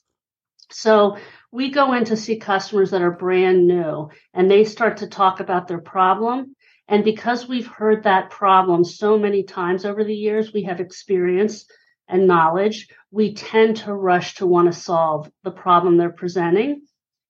So 0.71 1.17
we 1.51 1.69
go 1.69 1.93
in 1.93 2.05
to 2.05 2.17
see 2.17 2.37
customers 2.37 2.91
that 2.91 3.01
are 3.01 3.11
brand 3.11 3.67
new 3.67 4.09
and 4.33 4.49
they 4.49 4.63
start 4.63 4.97
to 4.97 5.07
talk 5.07 5.39
about 5.39 5.67
their 5.67 5.81
problem. 5.81 6.55
And 6.87 7.03
because 7.03 7.47
we've 7.47 7.67
heard 7.67 8.03
that 8.03 8.29
problem 8.29 8.83
so 8.83 9.17
many 9.17 9.43
times 9.43 9.85
over 9.85 10.03
the 10.03 10.15
years, 10.15 10.51
we 10.51 10.63
have 10.63 10.79
experience 10.79 11.65
and 12.07 12.27
knowledge, 12.27 12.87
we 13.11 13.33
tend 13.33 13.77
to 13.77 13.93
rush 13.93 14.35
to 14.35 14.47
want 14.47 14.71
to 14.71 14.77
solve 14.77 15.31
the 15.43 15.51
problem 15.51 15.97
they're 15.97 16.11
presenting 16.11 16.81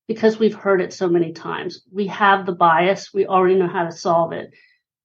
because 0.07 0.39
we've 0.39 0.55
heard 0.55 0.81
it 0.81 0.93
so 0.93 1.07
many 1.07 1.31
times. 1.31 1.83
We 1.91 2.07
have 2.07 2.45
the 2.45 2.55
bias, 2.55 3.13
we 3.13 3.27
already 3.27 3.55
know 3.55 3.67
how 3.67 3.83
to 3.85 3.91
solve 3.91 4.33
it 4.33 4.51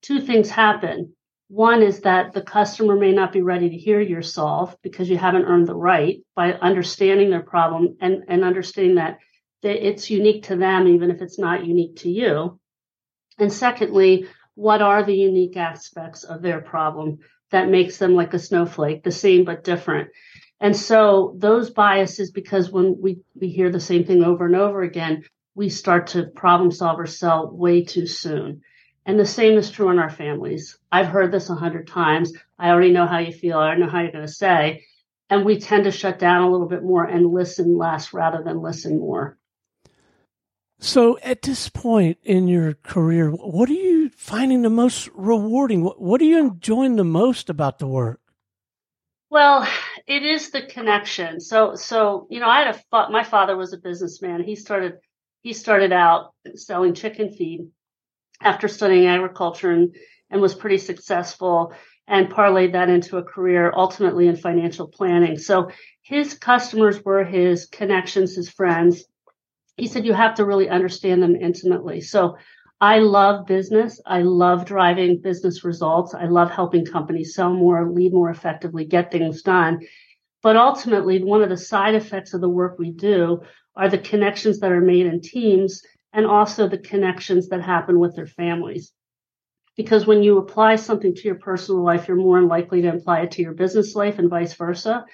two 0.02 0.20
things 0.20 0.50
happen. 0.50 1.14
One 1.48 1.82
is 1.82 2.00
that 2.00 2.32
the 2.32 2.42
customer 2.42 2.94
may 2.94 3.12
not 3.12 3.32
be 3.32 3.40
ready 3.40 3.70
to 3.70 3.76
hear 3.76 4.00
your 4.00 4.22
solve 4.22 4.76
because 4.82 5.08
you 5.08 5.16
haven't 5.16 5.46
earned 5.46 5.66
the 5.66 5.74
right 5.74 6.20
by 6.36 6.52
understanding 6.52 7.30
their 7.30 7.42
problem 7.42 7.96
and, 8.00 8.24
and 8.28 8.44
understanding 8.44 8.96
that, 8.96 9.18
that 9.62 9.86
it's 9.86 10.10
unique 10.10 10.44
to 10.44 10.56
them, 10.56 10.86
even 10.88 11.10
if 11.10 11.22
it's 11.22 11.38
not 11.38 11.64
unique 11.64 11.96
to 11.96 12.10
you. 12.10 12.60
And 13.38 13.52
secondly, 13.52 14.26
what 14.54 14.82
are 14.82 15.02
the 15.02 15.16
unique 15.16 15.56
aspects 15.56 16.24
of 16.24 16.42
their 16.42 16.60
problem 16.60 17.18
that 17.50 17.70
makes 17.70 17.96
them 17.96 18.14
like 18.14 18.34
a 18.34 18.38
snowflake, 18.38 19.02
the 19.02 19.10
same 19.10 19.44
but 19.44 19.64
different? 19.64 20.10
And 20.60 20.76
so 20.76 21.34
those 21.38 21.70
biases, 21.70 22.30
because 22.30 22.70
when 22.70 22.96
we, 23.00 23.20
we 23.34 23.48
hear 23.48 23.70
the 23.70 23.80
same 23.80 24.04
thing 24.04 24.22
over 24.22 24.44
and 24.44 24.56
over 24.56 24.82
again, 24.82 25.24
we 25.54 25.68
start 25.68 26.08
to 26.08 26.24
problem 26.24 26.70
solve 26.72 27.00
or 27.00 27.06
sell 27.06 27.50
way 27.50 27.84
too 27.84 28.06
soon. 28.06 28.62
And 29.08 29.18
the 29.18 29.24
same 29.24 29.56
is 29.56 29.70
true 29.70 29.88
in 29.88 29.98
our 29.98 30.10
families. 30.10 30.76
I've 30.92 31.06
heard 31.06 31.32
this 31.32 31.48
a 31.48 31.54
hundred 31.54 31.88
times. 31.88 32.30
I 32.58 32.68
already 32.68 32.92
know 32.92 33.06
how 33.06 33.20
you 33.20 33.32
feel. 33.32 33.56
I 33.56 33.74
know 33.74 33.88
how 33.88 34.02
you're 34.02 34.12
going 34.12 34.26
to 34.26 34.30
say. 34.30 34.84
And 35.30 35.46
we 35.46 35.58
tend 35.58 35.84
to 35.84 35.90
shut 35.90 36.18
down 36.18 36.42
a 36.42 36.50
little 36.50 36.68
bit 36.68 36.82
more 36.82 37.04
and 37.04 37.32
listen 37.32 37.78
less 37.78 38.12
rather 38.12 38.42
than 38.42 38.60
listen 38.60 38.98
more. 38.98 39.38
So, 40.78 41.18
at 41.22 41.40
this 41.40 41.70
point 41.70 42.18
in 42.22 42.48
your 42.48 42.74
career, 42.74 43.30
what 43.30 43.70
are 43.70 43.72
you 43.72 44.10
finding 44.10 44.60
the 44.60 44.68
most 44.68 45.08
rewarding? 45.14 45.84
What, 45.84 46.20
are 46.20 46.24
you 46.24 46.38
enjoying 46.38 46.96
the 46.96 47.04
most 47.04 47.48
about 47.48 47.78
the 47.78 47.86
work? 47.86 48.20
Well, 49.30 49.66
it 50.06 50.22
is 50.22 50.50
the 50.50 50.66
connection. 50.66 51.40
So, 51.40 51.74
so 51.76 52.26
you 52.30 52.40
know, 52.40 52.48
I 52.48 52.62
had 52.62 52.76
a 52.92 53.10
my 53.10 53.24
father 53.24 53.56
was 53.56 53.72
a 53.72 53.78
businessman. 53.78 54.44
He 54.44 54.54
started 54.54 54.98
he 55.42 55.54
started 55.54 55.92
out 55.92 56.34
selling 56.54 56.92
chicken 56.92 57.32
feed, 57.32 57.68
after 58.40 58.68
studying 58.68 59.07
agriculture 59.07 59.71
and, 59.71 59.95
and 60.30 60.40
was 60.40 60.54
pretty 60.54 60.78
successful 60.78 61.75
and 62.07 62.30
parlayed 62.30 62.73
that 62.73 62.88
into 62.88 63.18
a 63.18 63.23
career 63.23 63.73
ultimately 63.76 64.28
in 64.28 64.37
financial 64.37 64.88
planning. 64.88 65.37
So 65.38 65.71
his 66.02 66.35
customers 66.35 67.04
were 67.04 67.25
his 67.25 67.66
connections, 67.66 68.35
his 68.35 68.49
friends. 68.49 69.04
He 69.76 69.87
said 69.87 70.07
you 70.07 70.14
have 70.14 70.37
to 70.37 70.45
really 70.45 70.68
understand 70.68 71.23
them 71.23 71.37
intimately. 71.37 72.00
So 72.00 72.37
I 72.80 73.00
love 73.00 73.47
business. 73.47 74.00
I 74.07 74.23
love 74.23 74.64
driving 74.64 75.21
business 75.21 75.64
results. 75.64 76.14
I 76.14 76.25
love 76.26 76.50
helping 76.50 76.87
companies 76.87 77.35
sell 77.35 77.52
more, 77.52 77.90
lead 77.90 78.12
more 78.12 78.30
effectively, 78.30 78.85
get 78.85 79.11
things 79.11 79.42
done. 79.42 79.80
But 80.42 80.57
ultimately, 80.57 81.23
one 81.23 81.42
of 81.42 81.49
the 81.49 81.57
side 81.57 81.97
effects 81.97 82.35
of 82.35 82.40
the 82.40 82.49
work 82.49 82.78
we 82.78 82.92
do 82.92 83.42
are 83.75 83.88
the 83.88 83.99
connections 83.99 84.61
that 84.61 84.73
are 84.73 84.80
made 84.80 85.07
in 85.07 85.21
teams 85.21 85.83
and 86.12 86.26
also 86.26 86.68
the 86.68 86.78
connections 86.78 87.48
that 87.48 87.62
happen 87.62 87.98
with 87.98 88.16
their 88.16 88.26
families. 88.26 88.92
Because 89.76 90.06
when 90.06 90.22
you 90.22 90.38
apply 90.38 90.76
something 90.76 91.14
to 91.14 91.22
your 91.22 91.36
personal 91.36 91.82
life, 91.82 92.08
you're 92.08 92.16
more 92.16 92.42
likely 92.42 92.82
to 92.82 92.94
apply 92.94 93.20
it 93.20 93.32
to 93.32 93.42
your 93.42 93.54
business 93.54 93.94
life 93.94 94.18
and 94.18 94.28
vice 94.28 94.54
versa. 94.54 95.04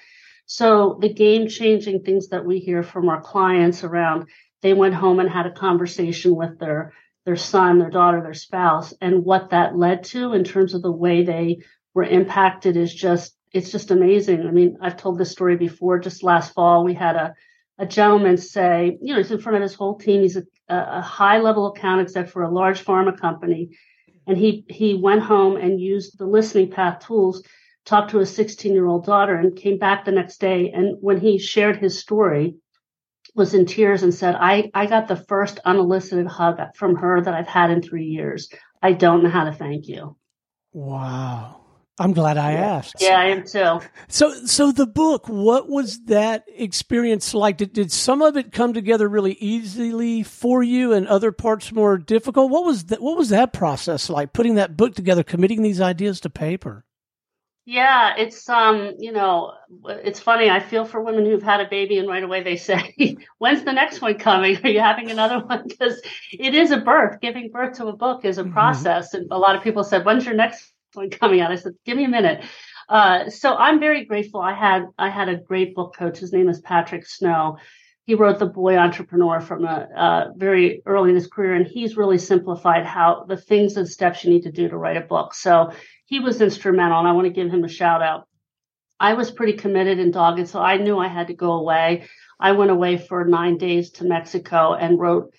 So 0.47 0.97
the 1.01 1.13
game 1.13 1.47
changing 1.47 2.01
things 2.01 2.29
that 2.29 2.45
we 2.45 2.59
hear 2.59 2.83
from 2.83 3.09
our 3.09 3.21
clients 3.21 3.83
around 3.83 4.27
they 4.65 4.73
went 4.73 4.95
home 4.95 5.19
and 5.19 5.29
had 5.29 5.45
a 5.45 5.51
conversation 5.51 6.35
with 6.35 6.57
their 6.57 6.91
their 7.23 7.35
son, 7.35 7.77
their 7.77 7.91
daughter, 7.91 8.21
their 8.21 8.33
spouse, 8.33 8.95
and 8.99 9.23
what 9.23 9.51
that 9.51 9.77
led 9.77 10.03
to 10.05 10.33
in 10.33 10.43
terms 10.43 10.73
of 10.73 10.81
the 10.81 10.91
way 10.91 11.23
they 11.23 11.59
were 11.93 12.03
impacted 12.03 12.75
is 12.75 12.91
just 12.91 13.35
it's 13.51 13.71
just 13.71 13.91
amazing. 13.91 14.47
I 14.47 14.51
mean, 14.51 14.77
I've 14.81 14.97
told 14.97 15.19
this 15.19 15.31
story 15.31 15.55
before. 15.55 15.99
Just 15.99 16.23
last 16.23 16.53
fall, 16.53 16.83
we 16.83 16.95
had 16.95 17.15
a 17.15 17.35
a 17.77 17.85
gentleman 17.85 18.37
say, 18.37 18.97
you 19.01 19.13
know, 19.13 19.19
he's 19.19 19.31
in 19.31 19.39
front 19.39 19.57
of 19.57 19.61
his 19.61 19.73
whole 19.73 19.97
team. 19.97 20.21
He's 20.21 20.37
a, 20.37 20.43
a 20.69 21.01
high 21.01 21.39
level 21.39 21.67
account 21.67 22.01
exec 22.01 22.29
for 22.29 22.43
a 22.43 22.51
large 22.51 22.83
pharma 22.83 23.19
company. 23.19 23.77
And 24.27 24.37
he, 24.37 24.65
he 24.69 24.95
went 24.95 25.21
home 25.21 25.57
and 25.57 25.79
used 25.79 26.17
the 26.17 26.25
listening 26.25 26.71
path 26.71 27.05
tools, 27.05 27.43
talked 27.85 28.11
to 28.11 28.17
his 28.17 28.33
16 28.33 28.73
year 28.73 28.87
old 28.87 29.05
daughter 29.05 29.35
and 29.35 29.55
came 29.55 29.77
back 29.77 30.05
the 30.05 30.11
next 30.11 30.39
day. 30.39 30.71
And 30.71 30.97
when 31.01 31.19
he 31.19 31.37
shared 31.37 31.77
his 31.77 31.99
story, 31.99 32.55
was 33.35 33.53
in 33.53 33.65
tears 33.65 34.01
and 34.01 34.13
said, 34.13 34.35
I, 34.39 34.71
I 34.73 34.85
got 34.85 35.09
the 35.09 35.17
first 35.17 35.59
unelicited 35.65 36.25
hug 36.25 36.57
from 36.75 36.95
her 36.95 37.21
that 37.21 37.33
I've 37.33 37.47
had 37.47 37.69
in 37.69 37.81
three 37.81 38.05
years. 38.05 38.49
I 38.81 38.93
don't 38.93 39.23
know 39.23 39.29
how 39.29 39.43
to 39.43 39.51
thank 39.51 39.87
you. 39.87 40.15
Wow. 40.71 41.64
I'm 41.97 42.11
glad 42.11 42.37
I 42.37 42.53
asked. 42.53 42.95
Yeah, 42.99 43.17
I 43.17 43.27
am 43.27 43.45
too. 43.45 43.79
So, 44.09 44.33
so 44.45 44.71
the 44.73 44.85
book, 44.85 45.29
what 45.29 45.69
was 45.69 46.03
that 46.05 46.43
experience 46.53 47.33
like? 47.33 47.57
Did, 47.57 47.71
did 47.71 47.91
some 47.91 48.21
of 48.21 48.35
it 48.35 48.51
come 48.51 48.73
together 48.73 49.07
really 49.07 49.33
easily 49.33 50.21
for 50.21 50.61
you, 50.61 50.91
and 50.91 51.07
other 51.07 51.31
parts 51.31 51.71
more 51.71 51.97
difficult? 51.97 52.51
What 52.51 52.65
was 52.65 52.85
that? 52.85 53.01
What 53.01 53.17
was 53.17 53.29
that 53.29 53.53
process 53.53 54.09
like? 54.09 54.33
Putting 54.33 54.55
that 54.55 54.75
book 54.75 54.93
together, 54.93 55.23
committing 55.23 55.61
these 55.61 55.79
ideas 55.79 56.19
to 56.21 56.29
paper. 56.29 56.85
Yeah, 57.67 58.13
it's 58.17 58.47
um, 58.47 58.93
you 58.99 59.11
know, 59.11 59.53
it's 59.87 60.19
funny. 60.19 60.51
I 60.51 60.59
feel 60.59 60.85
for 60.85 61.01
women 61.01 61.25
who've 61.25 61.41
had 61.41 61.61
a 61.61 61.69
baby 61.69 61.97
and 61.97 62.07
right 62.07 62.23
away 62.23 62.43
they 62.43 62.57
say, 62.57 63.17
"When's 63.39 63.63
the 63.63 63.73
next 63.73 64.01
one 64.01 64.19
coming? 64.19 64.57
Are 64.63 64.69
you 64.69 64.81
having 64.81 65.09
another 65.09 65.39
one?" 65.39 65.63
Because 65.67 66.01
it 66.31 66.53
is 66.53 66.71
a 66.71 66.77
birth. 66.77 67.21
Giving 67.21 67.49
birth 67.51 67.77
to 67.77 67.87
a 67.87 67.95
book 67.95 68.25
is 68.25 68.37
a 68.37 68.43
mm-hmm. 68.43 68.51
process, 68.51 69.07
mm-hmm. 69.07 69.23
and 69.23 69.31
a 69.31 69.37
lot 69.37 69.55
of 69.55 69.63
people 69.63 69.83
said, 69.83 70.05
"When's 70.05 70.25
your 70.25 70.35
next 70.35 70.74
one 70.95 71.09
coming 71.09 71.41
out. 71.41 71.51
I 71.51 71.55
said, 71.55 71.73
give 71.85 71.97
me 71.97 72.05
a 72.05 72.09
minute. 72.09 72.43
Uh, 72.87 73.29
so 73.29 73.55
I'm 73.55 73.79
very 73.79 74.05
grateful. 74.05 74.41
I 74.41 74.53
had 74.53 74.85
I 74.97 75.09
had 75.09 75.29
a 75.29 75.37
great 75.37 75.75
book 75.75 75.95
coach. 75.95 76.19
His 76.19 76.33
name 76.33 76.49
is 76.49 76.59
Patrick 76.59 77.05
Snow. 77.05 77.57
He 78.05 78.13
wrote 78.13 78.37
The 78.37 78.45
Boy 78.45 78.77
Entrepreneur 78.77 79.41
from 79.41 79.65
a, 79.65 80.31
very 80.37 80.83
early 80.85 81.09
in 81.09 81.15
his 81.15 81.25
career, 81.25 81.55
and 81.55 81.65
he's 81.65 81.97
really 81.97 82.19
simplified 82.19 82.85
how 82.85 83.25
the 83.27 83.37
things 83.37 83.77
and 83.77 83.89
steps 83.89 84.23
you 84.23 84.29
need 84.29 84.43
to 84.43 84.51
do 84.51 84.69
to 84.69 84.77
write 84.77 84.97
a 84.97 85.01
book. 85.01 85.33
So 85.33 85.71
he 86.05 86.19
was 86.19 86.39
instrumental, 86.39 86.99
and 86.99 87.07
I 87.07 87.13
want 87.13 87.25
to 87.25 87.33
give 87.33 87.49
him 87.49 87.63
a 87.63 87.67
shout 87.67 88.03
out. 88.03 88.27
I 88.99 89.13
was 89.13 89.31
pretty 89.31 89.53
committed 89.53 89.99
and 89.99 90.13
dogged, 90.13 90.47
so 90.47 90.59
I 90.59 90.77
knew 90.77 90.99
I 90.99 91.07
had 91.07 91.27
to 91.27 91.33
go 91.33 91.53
away. 91.53 92.05
I 92.39 92.51
went 92.51 92.69
away 92.69 92.97
for 92.97 93.25
nine 93.25 93.57
days 93.57 93.89
to 93.93 94.05
Mexico 94.05 94.73
and 94.73 94.99
wrote 94.99 95.33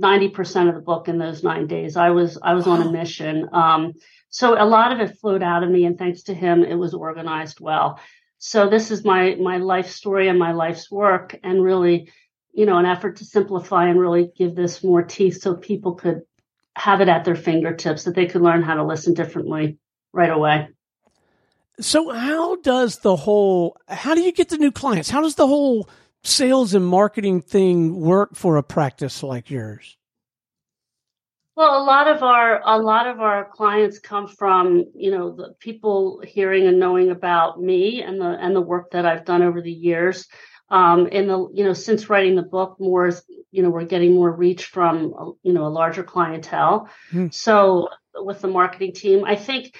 90% 0.00 0.68
of 0.68 0.74
the 0.74 0.80
book 0.80 1.08
in 1.08 1.18
those 1.18 1.42
nine 1.42 1.66
days. 1.66 1.96
I 1.96 2.10
was 2.10 2.38
I 2.42 2.54
was 2.54 2.66
on 2.66 2.82
a 2.82 2.90
mission. 2.90 3.48
Um, 3.52 3.94
so 4.30 4.62
a 4.62 4.64
lot 4.64 4.92
of 4.92 5.00
it 5.00 5.18
flowed 5.18 5.42
out 5.42 5.62
of 5.62 5.70
me, 5.70 5.84
and 5.84 5.98
thanks 5.98 6.22
to 6.24 6.34
him, 6.34 6.62
it 6.62 6.74
was 6.74 6.94
organized 6.94 7.60
well. 7.60 8.00
So 8.38 8.68
this 8.68 8.90
is 8.90 9.04
my 9.04 9.34
my 9.36 9.58
life 9.58 9.88
story 9.88 10.28
and 10.28 10.38
my 10.38 10.52
life's 10.52 10.90
work, 10.90 11.36
and 11.42 11.62
really, 11.62 12.10
you 12.52 12.66
know, 12.66 12.78
an 12.78 12.86
effort 12.86 13.16
to 13.16 13.24
simplify 13.24 13.88
and 13.88 13.98
really 13.98 14.30
give 14.36 14.54
this 14.54 14.84
more 14.84 15.02
teeth 15.02 15.40
so 15.40 15.54
people 15.54 15.94
could 15.94 16.22
have 16.76 17.00
it 17.00 17.08
at 17.08 17.24
their 17.24 17.34
fingertips, 17.34 18.04
that 18.04 18.14
they 18.14 18.26
could 18.26 18.42
learn 18.42 18.62
how 18.62 18.74
to 18.74 18.84
listen 18.84 19.14
differently 19.14 19.78
right 20.12 20.30
away. 20.30 20.68
So 21.80 22.12
how 22.12 22.56
does 22.56 22.98
the 22.98 23.16
whole 23.16 23.76
how 23.88 24.14
do 24.14 24.20
you 24.20 24.32
get 24.32 24.48
the 24.48 24.58
new 24.58 24.70
clients? 24.72 25.10
How 25.10 25.22
does 25.22 25.36
the 25.36 25.46
whole 25.46 25.88
sales 26.24 26.74
and 26.74 26.86
marketing 26.86 27.40
thing 27.40 28.00
work 28.00 28.34
for 28.34 28.56
a 28.56 28.62
practice 28.62 29.22
like 29.22 29.50
yours? 29.50 29.96
Well, 31.58 31.82
a 31.82 31.82
lot 31.82 32.06
of 32.06 32.22
our 32.22 32.60
a 32.64 32.78
lot 32.78 33.08
of 33.08 33.20
our 33.20 33.44
clients 33.44 33.98
come 33.98 34.28
from 34.28 34.84
you 34.94 35.10
know 35.10 35.34
the 35.34 35.54
people 35.58 36.22
hearing 36.24 36.68
and 36.68 36.78
knowing 36.78 37.10
about 37.10 37.60
me 37.60 38.00
and 38.00 38.20
the 38.20 38.28
and 38.28 38.54
the 38.54 38.60
work 38.60 38.92
that 38.92 39.04
I've 39.04 39.24
done 39.24 39.42
over 39.42 39.60
the 39.60 39.72
years. 39.72 40.28
Um, 40.70 41.08
in 41.08 41.26
the 41.26 41.48
you 41.52 41.64
know 41.64 41.72
since 41.72 42.08
writing 42.08 42.36
the 42.36 42.42
book, 42.42 42.76
more 42.78 43.10
you 43.50 43.64
know 43.64 43.70
we're 43.70 43.86
getting 43.86 44.14
more 44.14 44.30
reach 44.30 44.66
from 44.66 45.36
you 45.42 45.52
know 45.52 45.66
a 45.66 45.68
larger 45.68 46.04
clientele. 46.04 46.88
Hmm. 47.10 47.26
So 47.32 47.88
with 48.14 48.40
the 48.40 48.46
marketing 48.46 48.92
team, 48.92 49.24
I 49.24 49.34
think 49.34 49.74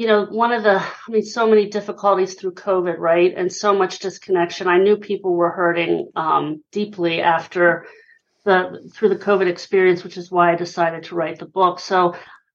you 0.00 0.06
know 0.06 0.24
one 0.24 0.50
of 0.50 0.62
the 0.62 0.80
I 0.80 1.10
mean 1.10 1.22
so 1.22 1.46
many 1.46 1.68
difficulties 1.68 2.32
through 2.32 2.54
COVID, 2.54 2.96
right, 2.96 3.34
and 3.36 3.52
so 3.52 3.74
much 3.76 3.98
disconnection. 3.98 4.66
I 4.66 4.78
knew 4.78 4.96
people 4.96 5.34
were 5.34 5.50
hurting 5.50 6.08
um, 6.16 6.64
deeply 6.72 7.20
after 7.20 7.84
the 8.46 8.90
through 8.94 9.10
the 9.10 9.24
COVID 9.28 9.46
experience, 9.46 10.02
which 10.02 10.16
is 10.16 10.30
why 10.30 10.52
I 10.52 10.56
decided 10.56 11.02
to 11.04 11.16
write 11.16 11.38
the 11.38 11.44
book. 11.44 11.80
So 11.80 12.14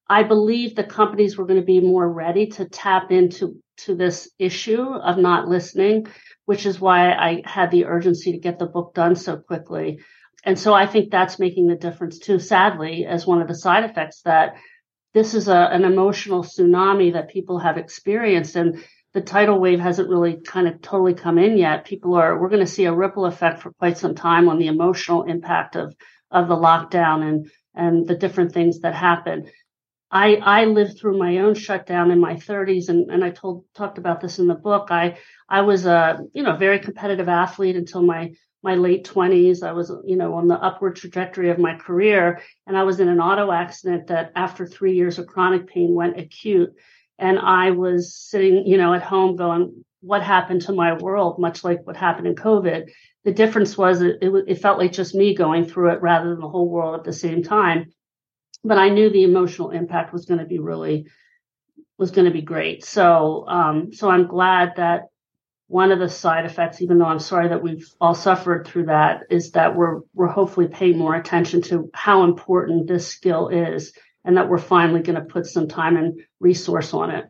I 0.10 0.24
believe 0.24 0.76
the 0.76 0.84
companies 0.84 1.38
were 1.38 1.46
going 1.46 1.60
to 1.60 1.66
be 1.66 1.80
more 1.82 2.12
ready 2.12 2.48
to 2.48 2.66
tap 2.68 3.12
into 3.12 3.62
to 3.86 3.94
this 3.94 4.28
issue 4.40 4.82
of 4.82 5.20
not 5.20 5.48
listening, 5.48 6.08
which 6.46 6.66
is 6.66 6.82
why 6.82 7.12
I 7.12 7.44
had 7.46 7.70
the 7.70 7.86
urgency 7.86 8.32
to 8.32 8.40
get 8.40 8.58
the 8.58 8.66
book 8.66 8.96
done 8.96 9.16
so 9.16 9.38
quickly. 9.38 10.00
And 10.44 10.58
so 10.58 10.74
I 10.74 10.88
think 10.88 11.12
that's 11.12 11.38
making 11.38 11.68
the 11.68 11.76
difference 11.76 12.18
too, 12.18 12.40
sadly, 12.40 13.06
as 13.06 13.28
one 13.28 13.44
of 13.44 13.48
the 13.48 13.54
side 13.54 13.84
effects 13.84 14.22
that 14.24 14.56
this 15.16 15.34
is 15.34 15.48
a, 15.48 15.56
an 15.56 15.86
emotional 15.86 16.44
tsunami 16.44 17.14
that 17.14 17.30
people 17.30 17.58
have 17.58 17.78
experienced. 17.78 18.58
And 18.58 18.84
the 19.14 19.22
tidal 19.22 19.62
wave 19.62 19.80
hasn't 19.80 20.10
really 20.10 20.42
kind 20.42 20.68
of 20.68 20.82
totally 20.82 21.14
come 21.14 21.38
in 21.38 21.58
yet. 21.58 21.86
People 21.86 22.16
are 22.16 22.38
we're 22.38 22.50
going 22.50 22.66
to 22.66 22.72
see 22.72 22.84
a 22.84 22.94
ripple 22.94 23.26
effect 23.26 23.62
for 23.62 23.72
quite 23.72 23.98
some 23.98 24.14
time 24.14 24.50
on 24.50 24.60
the 24.60 24.68
emotional 24.68 25.24
impact 25.24 25.78
of 25.78 25.96
of 26.30 26.50
the 26.50 26.56
lockdown 26.56 27.24
and 27.24 27.50
and 27.74 28.06
the 28.06 28.18
different 28.18 28.52
things 28.52 28.82
that 28.82 28.94
happen. 28.94 29.50
I 30.12 30.36
I 30.36 30.66
lived 30.66 31.00
through 31.00 31.18
my 31.18 31.38
own 31.38 31.56
shutdown 31.56 32.12
in 32.12 32.20
my 32.20 32.36
30s 32.36 32.90
and 32.90 33.10
and 33.10 33.24
I 33.24 33.30
told 33.30 33.64
talked 33.74 33.98
about 33.98 34.20
this 34.20 34.38
in 34.40 34.48
the 34.48 34.54
book. 34.54 34.88
I 34.92 35.18
I 35.48 35.62
was 35.62 35.86
a 35.86 36.20
you 36.34 36.44
know 36.44 36.58
very 36.58 36.80
competitive 36.80 37.30
athlete 37.30 37.78
until 37.78 38.02
my 38.02 38.34
my 38.66 38.76
late 38.76 39.06
20s. 39.06 39.64
I 39.64 39.72
was 39.72 39.92
you 40.06 40.18
know 40.18 40.34
on 40.34 40.50
the 40.50 40.62
upward 40.62 40.98
trajectory 40.98 41.52
of 41.52 41.60
my 41.60 41.76
career 41.76 42.42
and 42.68 42.76
I 42.76 42.84
was 42.84 43.00
in 43.00 43.08
an 43.08 43.22
auto 43.22 43.52
accident 43.52 44.08
that 44.08 44.34
after 44.36 44.66
3 44.66 44.94
years 44.94 45.20
of 45.20 45.28
chronic 45.28 45.68
pain 45.68 45.94
went 45.94 46.20
acute 46.20 46.74
and 47.18 47.40
I 47.40 47.72
was 47.72 48.16
sitting, 48.16 48.68
you 48.68 48.78
know, 48.78 48.94
at 48.94 49.04
home 49.04 49.36
going, 49.36 49.86
what 50.02 50.22
happened 50.22 50.64
to 50.64 50.74
my 50.74 50.94
world, 50.94 51.40
much 51.40 51.64
like 51.64 51.86
what 51.86 51.96
happened 51.96 52.28
in 52.28 52.36
COVID. 52.36 52.92
The 53.24 53.32
difference 53.32 53.78
was 53.78 54.02
it, 54.02 54.18
it, 54.22 54.32
it 54.48 54.62
felt 54.62 54.78
like 54.78 54.92
just 54.92 55.16
me 55.16 55.34
going 55.34 55.66
through 55.66 55.94
it 55.94 56.02
rather 56.02 56.30
than 56.30 56.40
the 56.40 56.50
whole 56.50 56.70
world 56.70 56.96
at 56.96 57.04
the 57.04 57.14
same 57.14 57.42
time. 57.42 57.92
But 58.64 58.78
I 58.78 58.90
knew 58.90 59.10
the 59.10 59.24
emotional 59.24 59.72
impact 59.72 60.14
was 60.14 60.26
going 60.26 60.40
to 60.40 60.46
be 60.46 60.60
really 60.60 61.08
was 61.98 62.12
going 62.12 62.26
to 62.26 62.32
be 62.32 62.42
great. 62.42 62.84
So 62.84 63.46
um, 63.48 63.94
so 63.94 64.10
I'm 64.10 64.28
glad 64.28 64.74
that 64.76 65.04
one 65.68 65.92
of 65.92 66.00
the 66.00 66.10
side 66.10 66.46
effects, 66.46 66.82
even 66.82 67.00
though 67.00 67.06
I'm 67.06 67.20
sorry 67.20 67.50
that 67.50 67.64
we've 67.64 67.88
all 68.00 68.14
suffered 68.14 68.68
through 68.68 68.86
that, 68.86 69.24
is 69.30 69.52
that 69.52 69.76
we're 69.76 70.02
we're 70.14 70.28
hopefully 70.28 70.68
paying 70.68 70.98
more 70.98 71.16
attention 71.16 71.62
to 71.64 71.90
how 71.94 72.24
important 72.24 72.88
this 72.88 73.08
skill 73.08 73.50
is, 73.50 73.94
and 74.24 74.38
that 74.38 74.48
we're 74.48 74.58
finally 74.58 75.02
going 75.02 75.20
to 75.20 75.26
put 75.26 75.46
some 75.48 75.68
time 75.68 75.98
and 75.98 76.22
resource 76.40 76.94
on 76.94 77.10
it. 77.10 77.30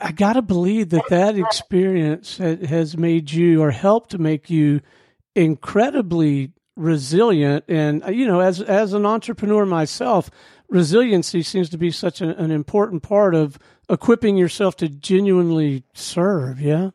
I 0.00 0.12
got 0.12 0.34
to 0.34 0.42
believe 0.42 0.90
that 0.90 1.08
that 1.08 1.36
experience 1.36 2.38
has 2.38 2.96
made 2.96 3.32
you 3.32 3.62
or 3.62 3.70
helped 3.70 4.16
make 4.18 4.48
you 4.48 4.80
incredibly 5.34 6.52
resilient. 6.76 7.64
And 7.68 8.04
uh, 8.04 8.10
you 8.10 8.26
know, 8.26 8.40
as 8.40 8.60
as 8.60 8.92
an 8.92 9.06
entrepreneur 9.06 9.66
myself, 9.66 10.30
resiliency 10.68 11.42
seems 11.42 11.68
to 11.70 11.78
be 11.78 11.90
such 11.90 12.20
an, 12.20 12.30
an 12.30 12.50
important 12.50 13.02
part 13.02 13.34
of 13.34 13.58
equipping 13.88 14.36
yourself 14.36 14.76
to 14.76 14.88
genuinely 14.88 15.84
serve. 15.94 16.60
Yeah. 16.60 16.90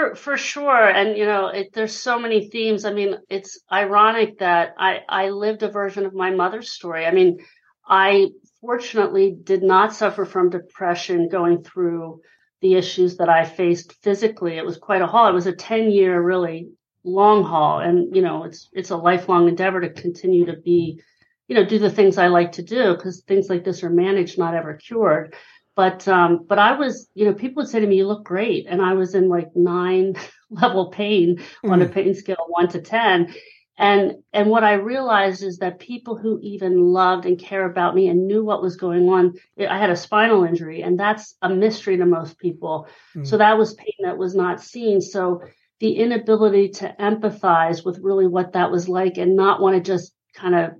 For 0.00 0.14
for 0.14 0.36
sure, 0.38 0.88
and 0.88 1.14
you 1.18 1.26
know, 1.26 1.48
it, 1.48 1.74
there's 1.74 1.94
so 1.94 2.18
many 2.18 2.48
themes. 2.48 2.86
I 2.86 2.92
mean, 2.94 3.18
it's 3.28 3.60
ironic 3.70 4.38
that 4.38 4.74
I 4.78 5.00
I 5.06 5.28
lived 5.28 5.62
a 5.62 5.68
version 5.68 6.06
of 6.06 6.14
my 6.14 6.30
mother's 6.30 6.70
story. 6.70 7.04
I 7.04 7.10
mean, 7.10 7.38
I 7.86 8.28
fortunately 8.62 9.36
did 9.42 9.62
not 9.62 9.92
suffer 9.92 10.24
from 10.24 10.48
depression 10.48 11.28
going 11.28 11.62
through 11.62 12.22
the 12.62 12.76
issues 12.76 13.18
that 13.18 13.28
I 13.28 13.44
faced 13.44 13.92
physically. 14.02 14.56
It 14.56 14.64
was 14.64 14.78
quite 14.78 15.02
a 15.02 15.06
haul. 15.06 15.28
It 15.28 15.34
was 15.34 15.46
a 15.46 15.52
10 15.52 15.90
year 15.90 16.18
really 16.22 16.70
long 17.04 17.44
haul, 17.44 17.80
and 17.80 18.16
you 18.16 18.22
know, 18.22 18.44
it's 18.44 18.70
it's 18.72 18.90
a 18.90 18.96
lifelong 18.96 19.48
endeavor 19.48 19.82
to 19.82 19.90
continue 19.90 20.46
to 20.46 20.56
be, 20.56 20.98
you 21.46 21.54
know, 21.54 21.66
do 21.66 21.78
the 21.78 21.90
things 21.90 22.16
I 22.16 22.28
like 22.28 22.52
to 22.52 22.62
do 22.62 22.94
because 22.94 23.20
things 23.20 23.50
like 23.50 23.64
this 23.64 23.84
are 23.84 23.90
managed, 23.90 24.38
not 24.38 24.54
ever 24.54 24.78
cured. 24.78 25.34
But 25.76 26.06
um, 26.08 26.44
but 26.46 26.58
I 26.58 26.76
was, 26.76 27.08
you 27.14 27.24
know, 27.24 27.34
people 27.34 27.62
would 27.62 27.70
say 27.70 27.80
to 27.80 27.86
me, 27.86 27.96
"You 27.96 28.06
look 28.06 28.24
great," 28.24 28.66
and 28.68 28.82
I 28.82 28.94
was 28.94 29.14
in 29.14 29.28
like 29.28 29.54
nine 29.54 30.14
level 30.50 30.90
pain 30.90 31.38
mm. 31.64 31.70
on 31.70 31.82
a 31.82 31.86
mm. 31.86 31.92
pain 31.92 32.14
scale 32.14 32.44
one 32.48 32.68
to 32.68 32.80
ten. 32.80 33.32
And 33.78 34.16
and 34.34 34.50
what 34.50 34.62
I 34.62 34.74
realized 34.74 35.42
is 35.42 35.58
that 35.58 35.78
people 35.78 36.18
who 36.18 36.38
even 36.42 36.92
loved 36.92 37.24
and 37.24 37.38
care 37.38 37.64
about 37.64 37.94
me 37.94 38.08
and 38.08 38.26
knew 38.26 38.44
what 38.44 38.60
was 38.60 38.76
going 38.76 39.08
on, 39.08 39.34
I 39.58 39.78
had 39.78 39.88
a 39.88 39.96
spinal 39.96 40.44
injury, 40.44 40.82
and 40.82 41.00
that's 41.00 41.34
a 41.40 41.48
mystery 41.48 41.96
to 41.96 42.04
most 42.04 42.38
people. 42.38 42.88
Mm. 43.16 43.26
So 43.26 43.38
that 43.38 43.56
was 43.56 43.72
pain 43.74 43.94
that 44.02 44.18
was 44.18 44.34
not 44.34 44.60
seen. 44.60 45.00
So 45.00 45.42
the 45.78 45.94
inability 45.94 46.68
to 46.68 46.94
empathize 47.00 47.82
with 47.82 48.00
really 48.00 48.26
what 48.26 48.52
that 48.52 48.70
was 48.70 48.86
like 48.86 49.16
and 49.16 49.34
not 49.34 49.62
want 49.62 49.76
to 49.76 49.80
just 49.92 50.12
kind 50.34 50.54
of 50.54 50.72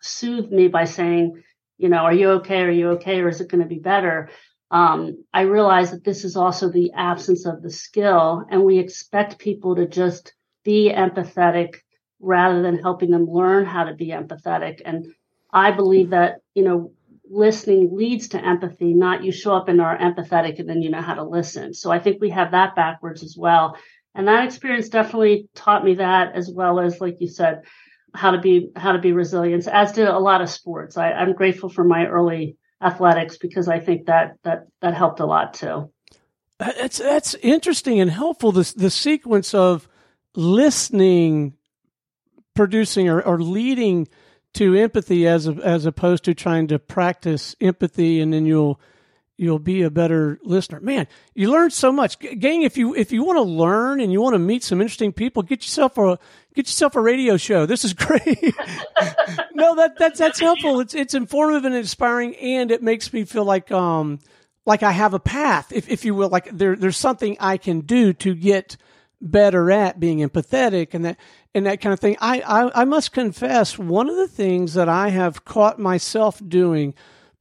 soothe 0.00 0.50
me 0.50 0.68
by 0.68 0.84
saying, 0.84 1.42
you 1.78 1.88
know, 1.88 1.98
are 1.98 2.12
you 2.12 2.30
okay? 2.32 2.62
Are 2.62 2.70
you 2.70 2.90
okay? 2.92 3.20
Or 3.20 3.28
is 3.28 3.40
it 3.40 3.50
going 3.50 3.62
to 3.62 3.68
be 3.68 3.78
better? 3.78 4.30
Um, 4.70 5.24
I 5.32 5.42
realize 5.42 5.92
that 5.92 6.04
this 6.04 6.24
is 6.24 6.36
also 6.36 6.70
the 6.70 6.92
absence 6.92 7.46
of 7.46 7.62
the 7.62 7.70
skill, 7.70 8.44
and 8.50 8.64
we 8.64 8.78
expect 8.78 9.38
people 9.38 9.76
to 9.76 9.86
just 9.86 10.34
be 10.64 10.92
empathetic 10.92 11.76
rather 12.18 12.62
than 12.62 12.78
helping 12.78 13.10
them 13.10 13.26
learn 13.26 13.64
how 13.64 13.84
to 13.84 13.94
be 13.94 14.08
empathetic. 14.08 14.80
And 14.84 15.14
I 15.52 15.70
believe 15.70 16.10
that, 16.10 16.38
you 16.54 16.64
know, 16.64 16.92
listening 17.28 17.94
leads 17.96 18.28
to 18.28 18.44
empathy, 18.44 18.94
not 18.94 19.24
you 19.24 19.32
show 19.32 19.54
up 19.54 19.68
and 19.68 19.80
are 19.80 19.98
empathetic 19.98 20.58
and 20.58 20.68
then 20.68 20.82
you 20.82 20.90
know 20.90 21.00
how 21.00 21.14
to 21.14 21.24
listen. 21.24 21.74
So 21.74 21.90
I 21.90 21.98
think 21.98 22.20
we 22.20 22.30
have 22.30 22.52
that 22.52 22.74
backwards 22.74 23.22
as 23.22 23.36
well. 23.36 23.76
And 24.14 24.28
that 24.28 24.44
experience 24.44 24.88
definitely 24.88 25.48
taught 25.54 25.84
me 25.84 25.94
that 25.96 26.34
as 26.34 26.50
well 26.50 26.80
as, 26.80 27.00
like 27.00 27.20
you 27.20 27.28
said, 27.28 27.62
how 28.14 28.30
to 28.30 28.38
be 28.38 28.70
how 28.76 28.92
to 28.92 28.98
be 28.98 29.12
resilient, 29.12 29.66
as 29.66 29.92
did 29.92 30.08
a 30.08 30.18
lot 30.18 30.40
of 30.40 30.48
sports. 30.48 30.96
I, 30.96 31.12
I'm 31.12 31.34
grateful 31.34 31.68
for 31.68 31.84
my 31.84 32.06
early 32.06 32.56
athletics 32.82 33.36
because 33.38 33.68
I 33.68 33.80
think 33.80 34.06
that 34.06 34.36
that 34.42 34.66
that 34.80 34.94
helped 34.94 35.20
a 35.20 35.26
lot 35.26 35.54
too. 35.54 35.90
That's 36.58 36.98
that's 36.98 37.34
interesting 37.34 38.00
and 38.00 38.10
helpful. 38.10 38.52
This 38.52 38.72
the 38.72 38.90
sequence 38.90 39.52
of 39.54 39.88
listening, 40.34 41.54
producing, 42.54 43.08
or, 43.08 43.20
or 43.20 43.40
leading 43.40 44.08
to 44.54 44.74
empathy 44.74 45.26
as 45.26 45.46
a, 45.46 45.52
as 45.52 45.84
opposed 45.84 46.24
to 46.24 46.34
trying 46.34 46.66
to 46.68 46.78
practice 46.78 47.54
empathy, 47.60 48.20
and 48.20 48.32
then 48.32 48.46
you'll 48.46 48.80
you'll 49.36 49.58
be 49.58 49.82
a 49.82 49.90
better 49.90 50.38
listener. 50.42 50.80
Man, 50.80 51.06
you 51.34 51.50
learn 51.50 51.70
so 51.70 51.92
much. 51.92 52.18
Gang, 52.18 52.62
if 52.62 52.76
you 52.76 52.94
if 52.94 53.12
you 53.12 53.24
want 53.24 53.36
to 53.36 53.42
learn 53.42 54.00
and 54.00 54.12
you 54.12 54.20
want 54.20 54.34
to 54.34 54.38
meet 54.38 54.62
some 54.64 54.80
interesting 54.80 55.12
people, 55.12 55.42
get 55.42 55.62
yourself 55.62 55.98
a 55.98 56.18
get 56.54 56.66
yourself 56.66 56.96
a 56.96 57.00
radio 57.00 57.36
show. 57.36 57.66
This 57.66 57.84
is 57.84 57.92
great. 57.94 58.24
no, 59.54 59.76
that 59.76 59.94
that's 59.98 60.18
that's 60.18 60.40
helpful. 60.40 60.80
It's 60.80 60.94
it's 60.94 61.14
informative 61.14 61.64
and 61.64 61.74
inspiring 61.74 62.34
and 62.36 62.70
it 62.70 62.82
makes 62.82 63.12
me 63.12 63.24
feel 63.24 63.44
like 63.44 63.70
um 63.70 64.20
like 64.64 64.82
I 64.82 64.92
have 64.92 65.14
a 65.14 65.20
path, 65.20 65.72
if 65.72 65.88
if 65.88 66.04
you 66.04 66.14
will, 66.14 66.28
like 66.28 66.50
there 66.50 66.76
there's 66.76 66.96
something 66.96 67.36
I 67.38 67.56
can 67.56 67.80
do 67.80 68.12
to 68.14 68.34
get 68.34 68.76
better 69.20 69.70
at 69.70 69.98
being 69.98 70.18
empathetic 70.18 70.92
and 70.92 71.04
that 71.04 71.18
and 71.54 71.66
that 71.66 71.80
kind 71.80 71.92
of 71.92 72.00
thing. 72.00 72.16
I, 72.20 72.40
I, 72.40 72.82
I 72.82 72.84
must 72.84 73.12
confess, 73.12 73.78
one 73.78 74.10
of 74.10 74.16
the 74.16 74.28
things 74.28 74.74
that 74.74 74.90
I 74.90 75.08
have 75.08 75.46
caught 75.46 75.78
myself 75.78 76.40
doing 76.46 76.94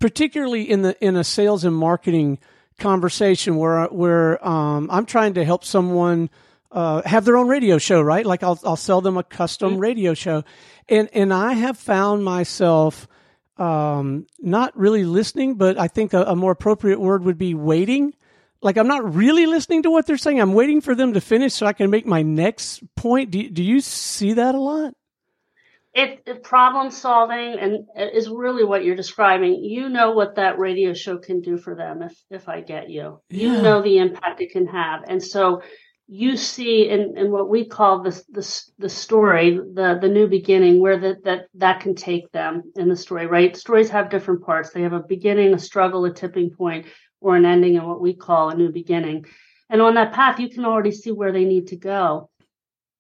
particularly 0.06 0.70
in 0.70 0.84
the 0.84 0.96
in 1.04 1.16
a 1.16 1.24
sales 1.24 1.64
and 1.64 1.76
marketing 1.76 2.38
conversation 2.78 3.58
where 3.58 3.86
where 3.86 4.48
um, 4.48 4.88
I'm 4.92 5.08
trying 5.08 5.34
to 5.34 5.44
help 5.44 5.66
someone 5.66 6.30
uh, 6.72 7.02
have 7.08 7.26
their 7.26 7.36
own 7.36 7.48
radio 7.48 7.80
show, 7.80 8.04
right? 8.04 8.24
Like 8.24 8.44
I'll 8.44 8.60
I'll 8.64 8.76
sell 8.76 9.02
them 9.02 9.18
a 9.18 9.24
custom 9.24 9.72
mm-hmm. 9.72 9.80
radio 9.80 10.14
show, 10.14 10.44
and 10.88 11.10
and 11.12 11.34
I 11.34 11.54
have 11.54 11.80
found 11.80 12.24
myself 12.24 13.08
um, 13.58 14.28
not 14.38 14.78
really 14.78 15.06
listening, 15.06 15.56
but 15.56 15.80
I 15.80 15.88
think 15.88 16.14
a, 16.14 16.22
a 16.26 16.36
more 16.36 16.52
appropriate 16.52 17.00
word 17.00 17.24
would 17.24 17.40
be 17.40 17.56
waiting. 17.56 18.14
Like 18.62 18.78
I'm 18.78 18.88
not 18.88 19.16
really 19.16 19.48
listening 19.48 19.82
to 19.84 19.90
what 19.90 20.06
they're 20.06 20.18
saying. 20.18 20.40
I'm 20.40 20.54
waiting 20.54 20.82
for 20.82 20.94
them 20.94 21.14
to 21.14 21.20
finish 21.20 21.56
so 21.56 21.66
I 21.66 21.74
can 21.74 21.90
make 21.90 22.06
my 22.06 22.22
next 22.22 22.84
point. 22.94 23.32
Do, 23.32 23.50
do 23.50 23.64
you 23.64 23.82
see 23.82 24.34
that 24.34 24.54
a 24.54 24.60
lot? 24.60 24.94
It, 25.96 26.22
it, 26.26 26.44
problem 26.44 26.92
solving 26.92 27.58
and 27.58 27.88
uh, 27.98 28.10
is 28.14 28.30
really 28.30 28.66
what 28.66 28.84
you're 28.84 28.98
describing. 28.98 29.64
You 29.64 29.88
know 29.88 30.12
what 30.12 30.36
that 30.36 30.60
radio 30.60 30.94
show 30.94 31.18
can 31.18 31.40
do 31.40 31.58
for 31.58 31.74
them 31.74 32.02
if 32.02 32.14
if 32.30 32.50
I 32.50 32.62
get 32.62 32.90
you. 32.90 33.22
Yeah. 33.30 33.54
You 33.54 33.62
know 33.62 33.82
the 33.82 33.98
impact 34.00 34.42
it 34.42 34.52
can 34.52 34.68
have. 34.68 35.04
And 35.08 35.24
so 35.24 35.62
you 36.08 36.36
see 36.36 36.90
in, 36.90 37.18
in 37.18 37.32
what 37.32 37.50
we 37.50 37.66
call 37.66 38.04
the, 38.04 38.12
the 38.30 38.64
the 38.78 38.90
story, 38.90 39.52
the 39.52 39.98
the 40.02 40.10
new 40.10 40.28
beginning, 40.28 40.82
where 40.82 41.00
that 41.00 41.24
that 41.24 41.46
that 41.56 41.80
can 41.80 41.96
take 41.96 42.30
them 42.34 42.64
in 42.76 42.90
the 42.90 42.96
story, 42.98 43.26
right? 43.26 43.56
Stories 43.56 43.90
have 43.90 44.10
different 44.10 44.44
parts. 44.44 44.72
They 44.72 44.82
have 44.82 44.94
a 44.94 45.00
beginning, 45.00 45.54
a 45.54 45.60
struggle, 45.60 46.04
a 46.04 46.14
tipping 46.14 46.50
point, 46.50 46.88
or 47.22 47.38
an 47.38 47.46
ending, 47.46 47.78
and 47.78 47.88
what 47.88 48.02
we 48.02 48.14
call 48.14 48.50
a 48.50 48.56
new 48.56 48.70
beginning. 48.70 49.26
And 49.70 49.82
on 49.82 49.96
that 49.96 50.14
path, 50.14 50.40
you 50.40 50.50
can 50.50 50.66
already 50.66 50.92
see 50.92 51.12
where 51.12 51.32
they 51.32 51.46
need 51.46 51.68
to 51.68 51.78
go 51.78 52.30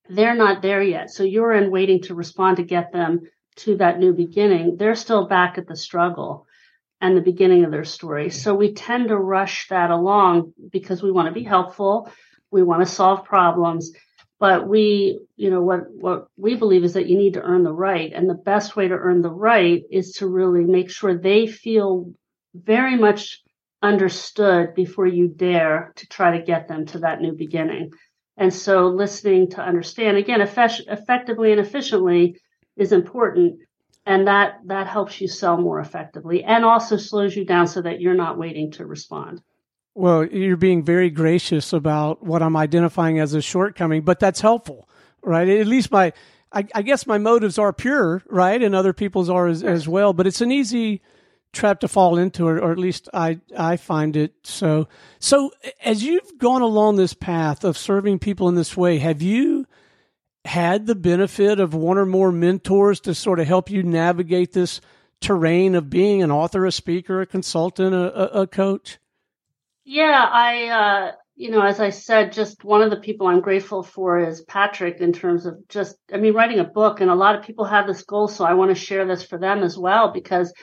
they're 0.09 0.35
not 0.35 0.61
there 0.61 0.81
yet. 0.81 1.09
So 1.09 1.23
you're 1.23 1.53
in 1.53 1.71
waiting 1.71 2.01
to 2.03 2.15
respond 2.15 2.57
to 2.57 2.63
get 2.63 2.91
them 2.91 3.21
to 3.57 3.77
that 3.77 3.99
new 3.99 4.13
beginning. 4.13 4.77
They're 4.77 4.95
still 4.95 5.27
back 5.27 5.57
at 5.57 5.67
the 5.67 5.75
struggle 5.75 6.45
and 7.01 7.15
the 7.15 7.21
beginning 7.21 7.65
of 7.65 7.71
their 7.71 7.83
story. 7.83 8.29
So 8.29 8.53
we 8.55 8.73
tend 8.73 9.09
to 9.09 9.17
rush 9.17 9.67
that 9.69 9.91
along 9.91 10.53
because 10.71 11.03
we 11.03 11.11
want 11.11 11.27
to 11.27 11.33
be 11.33 11.43
helpful. 11.43 12.11
We 12.51 12.63
want 12.63 12.81
to 12.81 12.91
solve 12.91 13.25
problems. 13.25 13.91
But 14.39 14.67
we, 14.67 15.19
you 15.37 15.49
know, 15.49 15.61
what, 15.61 15.91
what 15.91 16.27
we 16.37 16.55
believe 16.55 16.83
is 16.83 16.93
that 16.93 17.07
you 17.07 17.17
need 17.17 17.35
to 17.35 17.41
earn 17.41 17.63
the 17.63 17.73
right. 17.73 18.11
And 18.13 18.29
the 18.29 18.33
best 18.33 18.75
way 18.75 18.87
to 18.87 18.93
earn 18.93 19.21
the 19.21 19.31
right 19.31 19.83
is 19.89 20.13
to 20.13 20.27
really 20.27 20.65
make 20.65 20.89
sure 20.89 21.17
they 21.17 21.47
feel 21.47 22.13
very 22.53 22.97
much 22.97 23.41
understood 23.81 24.73
before 24.75 25.05
you 25.05 25.27
dare 25.27 25.93
to 25.97 26.07
try 26.07 26.37
to 26.37 26.43
get 26.43 26.67
them 26.67 26.85
to 26.87 26.99
that 26.99 27.21
new 27.21 27.33
beginning. 27.33 27.91
And 28.37 28.53
so 28.53 28.87
listening 28.87 29.49
to 29.51 29.61
understand 29.61 30.17
again 30.17 30.41
effect- 30.41 30.83
effectively 30.87 31.51
and 31.51 31.59
efficiently 31.59 32.37
is 32.75 32.91
important 32.91 33.59
and 34.05 34.27
that 34.27 34.59
that 34.65 34.87
helps 34.87 35.19
you 35.19 35.27
sell 35.27 35.57
more 35.57 35.79
effectively 35.79 36.43
and 36.43 36.63
also 36.63 36.97
slows 36.97 37.35
you 37.35 37.45
down 37.45 37.67
so 37.67 37.81
that 37.81 38.01
you're 38.01 38.13
not 38.13 38.37
waiting 38.37 38.71
to 38.71 38.85
respond. 38.85 39.41
Well, 39.95 40.25
you're 40.25 40.57
being 40.57 40.83
very 40.83 41.09
gracious 41.09 41.71
about 41.71 42.21
what 42.21 42.43
I'm 42.43 42.57
identifying 42.57 43.19
as 43.19 43.33
a 43.33 43.41
shortcoming, 43.41 44.01
but 44.01 44.19
that's 44.19 44.41
helpful, 44.41 44.89
right? 45.23 45.47
At 45.47 45.67
least 45.67 45.91
my 45.91 46.11
I, 46.51 46.65
I 46.73 46.81
guess 46.83 47.07
my 47.07 47.17
motives 47.17 47.57
are 47.57 47.73
pure, 47.73 48.23
right? 48.29 48.61
And 48.61 48.75
other 48.75 48.93
people's 48.93 49.29
are 49.29 49.47
as, 49.47 49.63
as 49.63 49.87
well, 49.87 50.13
but 50.13 50.27
it's 50.27 50.41
an 50.41 50.51
easy 50.51 51.01
trap 51.55 51.79
to 51.79 51.87
fall 51.87 52.17
into, 52.17 52.47
or, 52.47 52.59
or 52.59 52.71
at 52.71 52.77
least 52.77 53.09
I 53.13 53.39
I 53.57 53.77
find 53.77 54.15
it 54.15 54.33
so. 54.43 54.87
So 55.19 55.51
as 55.83 56.03
you've 56.03 56.37
gone 56.37 56.61
along 56.61 56.97
this 56.97 57.13
path 57.13 57.63
of 57.63 57.77
serving 57.77 58.19
people 58.19 58.47
in 58.49 58.55
this 58.55 58.77
way, 58.77 58.99
have 58.99 59.21
you 59.21 59.65
had 60.45 60.85
the 60.85 60.95
benefit 60.95 61.59
of 61.59 61.73
one 61.73 61.97
or 61.97 62.05
more 62.05 62.31
mentors 62.31 62.99
to 63.01 63.15
sort 63.15 63.39
of 63.39 63.47
help 63.47 63.69
you 63.69 63.81
navigate 63.81 64.53
this 64.53 64.79
terrain 65.19 65.75
of 65.75 65.89
being 65.89 66.21
an 66.21 66.31
author, 66.31 66.65
a 66.65 66.71
speaker, 66.71 67.21
a 67.21 67.25
consultant, 67.25 67.95
a, 67.95 68.37
a, 68.37 68.41
a 68.41 68.47
coach? 68.47 68.99
Yeah, 69.83 70.27
I, 70.31 70.67
uh, 70.67 71.11
you 71.35 71.51
know, 71.51 71.61
as 71.61 71.79
I 71.79 71.89
said, 71.89 72.31
just 72.31 72.63
one 72.63 72.81
of 72.81 72.89
the 72.89 72.99
people 72.99 73.27
I'm 73.27 73.41
grateful 73.41 73.83
for 73.83 74.19
is 74.19 74.41
Patrick 74.41 75.01
in 75.01 75.13
terms 75.13 75.45
of 75.45 75.67
just, 75.67 75.95
I 76.13 76.17
mean, 76.17 76.33
writing 76.33 76.59
a 76.59 76.63
book. 76.63 77.01
And 77.01 77.09
a 77.09 77.15
lot 77.15 77.35
of 77.35 77.43
people 77.43 77.65
have 77.65 77.87
this 77.87 78.03
goal. 78.03 78.27
So 78.27 78.45
I 78.45 78.53
want 78.53 78.69
to 78.69 78.75
share 78.75 79.05
this 79.05 79.23
for 79.23 79.37
them 79.37 79.63
as 79.63 79.77
well 79.77 80.11
because 80.11 80.53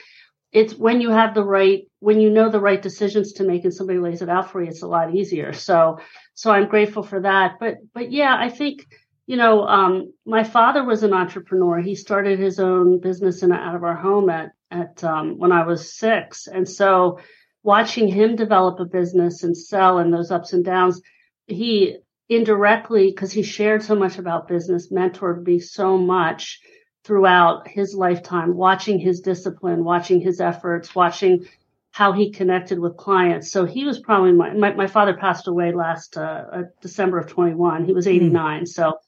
it's 0.53 0.75
when 0.75 1.01
you 1.01 1.09
have 1.09 1.33
the 1.33 1.43
right, 1.43 1.87
when 1.99 2.21
you 2.21 2.29
know 2.29 2.49
the 2.49 2.59
right 2.59 2.81
decisions 2.81 3.33
to 3.33 3.43
make 3.43 3.63
and 3.63 3.73
somebody 3.73 3.99
lays 3.99 4.21
it 4.21 4.29
out 4.29 4.51
for 4.51 4.61
you, 4.61 4.69
it's 4.69 4.83
a 4.83 4.87
lot 4.87 5.15
easier. 5.15 5.51
So, 5.51 5.99
so 6.35 6.51
I'm 6.51 6.69
grateful 6.69 7.03
for 7.03 7.21
that. 7.21 7.55
But, 7.59 7.77
but 7.93 8.11
yeah, 8.11 8.35
I 8.39 8.49
think, 8.49 8.85
you 9.25 9.35
know, 9.35 9.65
um, 9.67 10.13
my 10.25 10.43
father 10.43 10.83
was 10.83 11.01
an 11.01 11.13
entrepreneur. 11.13 11.79
He 11.79 11.95
started 11.95 12.39
his 12.39 12.59
own 12.59 12.99
business 12.99 13.41
in 13.41 13.51
out 13.51 13.75
of 13.75 13.83
our 13.83 13.95
home 13.95 14.29
at, 14.29 14.51
at, 14.69 15.03
um, 15.03 15.39
when 15.39 15.51
I 15.51 15.65
was 15.65 15.93
six. 15.93 16.47
And 16.47 16.69
so, 16.69 17.19
watching 17.63 18.09
him 18.09 18.35
develop 18.35 18.79
a 18.79 18.85
business 18.85 19.43
and 19.43 19.57
sell 19.57 19.97
and 19.97 20.13
those 20.13 20.31
ups 20.31 20.51
and 20.51 20.65
downs, 20.65 21.01
he 21.47 21.97
indirectly, 22.29 23.07
because 23.09 23.31
he 23.31 23.41
shared 23.41 23.81
so 23.81 23.95
much 23.95 24.17
about 24.17 24.49
business, 24.49 24.91
mentored 24.91 25.45
me 25.45 25.59
so 25.59 25.97
much 25.97 26.59
throughout 27.03 27.67
his 27.67 27.93
lifetime, 27.93 28.55
watching 28.55 28.99
his 28.99 29.19
discipline, 29.19 29.83
watching 29.83 30.21
his 30.21 30.39
efforts, 30.39 30.95
watching 30.95 31.45
how 31.91 32.11
he 32.11 32.31
connected 32.31 32.79
with 32.79 32.97
clients. 32.97 33.51
So 33.51 33.65
he 33.65 33.85
was 33.85 33.99
probably 33.99 34.31
my, 34.31 34.53
my, 34.53 34.73
my 34.73 34.87
father 34.87 35.15
passed 35.15 35.47
away 35.47 35.73
last 35.73 36.17
uh, 36.17 36.45
uh, 36.51 36.63
December 36.81 37.19
of 37.19 37.27
21. 37.27 37.85
He 37.85 37.93
was 37.93 38.05
hmm. 38.05 38.11
89. 38.11 38.63
Mm. 38.63 38.67
So, 38.67 38.99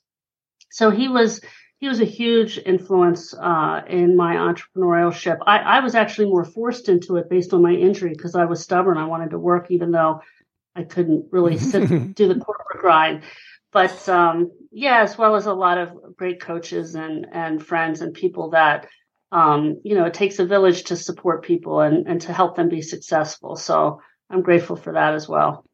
so 0.70 0.92
he 0.92 1.08
was, 1.08 1.42
he 1.78 1.88
was 1.88 2.00
a 2.00 2.06
huge 2.06 2.60
influence 2.64 3.34
uh, 3.34 3.82
in 3.88 4.16
my 4.16 4.36
entrepreneurship. 4.36 5.40
I, 5.48 5.58
I, 5.60 5.80
was 5.80 5.96
actually 5.96 6.30
more 6.30 6.46
forced 6.46 6.88
into 6.88 7.18
it 7.18 7.30
based 7.30 7.54
on 7.54 7.62
my 7.62 7.74
injury 7.74 8.12
because 8.12 8.36
I 8.36 8.46
was 8.46 8.62
stubborn. 8.62 8.98
I 8.98 9.06
wanted 9.06 9.32
to 9.32 9.40
work 9.40 9.72
even 9.72 9.92
though 9.92 10.22
I 10.76 10.84
couldn't 10.84 11.28
really 11.32 11.58
sit 11.58 11.90
do 12.16 12.28
the 12.28 12.40
corporate 12.40 12.82
grind. 12.82 13.24
But 13.76 14.08
um, 14.08 14.54
yeah, 14.72 15.02
as 15.02 15.18
well 15.18 15.36
as 15.36 15.48
a 15.48 15.54
lot 15.54 15.78
of 15.78 16.16
great 16.16 16.40
coaches 16.40 16.96
and 16.96 17.28
and 17.30 17.62
friends 17.62 18.00
and 18.00 18.14
people 18.14 18.52
that 18.52 18.88
um, 19.34 19.82
you 19.84 19.96
know 19.96 20.06
it 20.06 20.14
takes 20.14 20.40
a 20.40 20.46
village 20.46 20.86
to 20.86 20.96
support 20.96 21.44
people 21.44 21.82
and 21.82 22.08
and 22.08 22.22
to 22.22 22.32
help 22.32 22.56
them 22.56 22.70
be 22.70 22.82
successful. 22.82 23.58
So 23.58 24.00
I'm 24.30 24.44
grateful 24.44 24.78
for 24.78 24.94
that 24.94 25.14
as 25.14 25.28
well. 25.28 25.66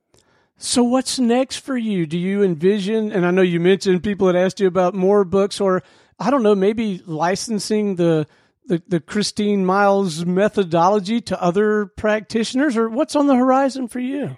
So 0.58 0.82
what's 0.82 1.20
next 1.20 1.58
for 1.58 1.78
you? 1.78 2.08
Do 2.08 2.18
you 2.18 2.42
envision, 2.42 3.12
and 3.12 3.24
I 3.24 3.30
know 3.30 3.44
you 3.44 3.60
mentioned 3.60 4.02
people 4.02 4.26
had 4.26 4.36
asked 4.36 4.60
you 4.60 4.66
about 4.66 4.96
more 4.96 5.24
books 5.24 5.62
or 5.62 5.84
I 6.20 6.32
don't 6.32 6.42
know, 6.42 6.56
maybe 6.56 7.04
licensing 7.06 7.98
the, 7.98 8.26
the, 8.66 8.82
the 8.88 9.00
Christine 9.00 9.64
Miles 9.64 10.26
methodology 10.26 11.22
to 11.22 11.40
other 11.40 11.86
practitioners 11.86 12.78
or 12.78 12.90
what's 12.90 13.16
on 13.16 13.28
the 13.28 13.36
horizon 13.36 13.88
for 13.88 14.00
you? 14.00 14.38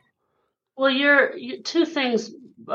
Well, 0.75 0.89
you're, 0.89 1.37
you, 1.37 1.61
two 1.61 1.85
things 1.85 2.31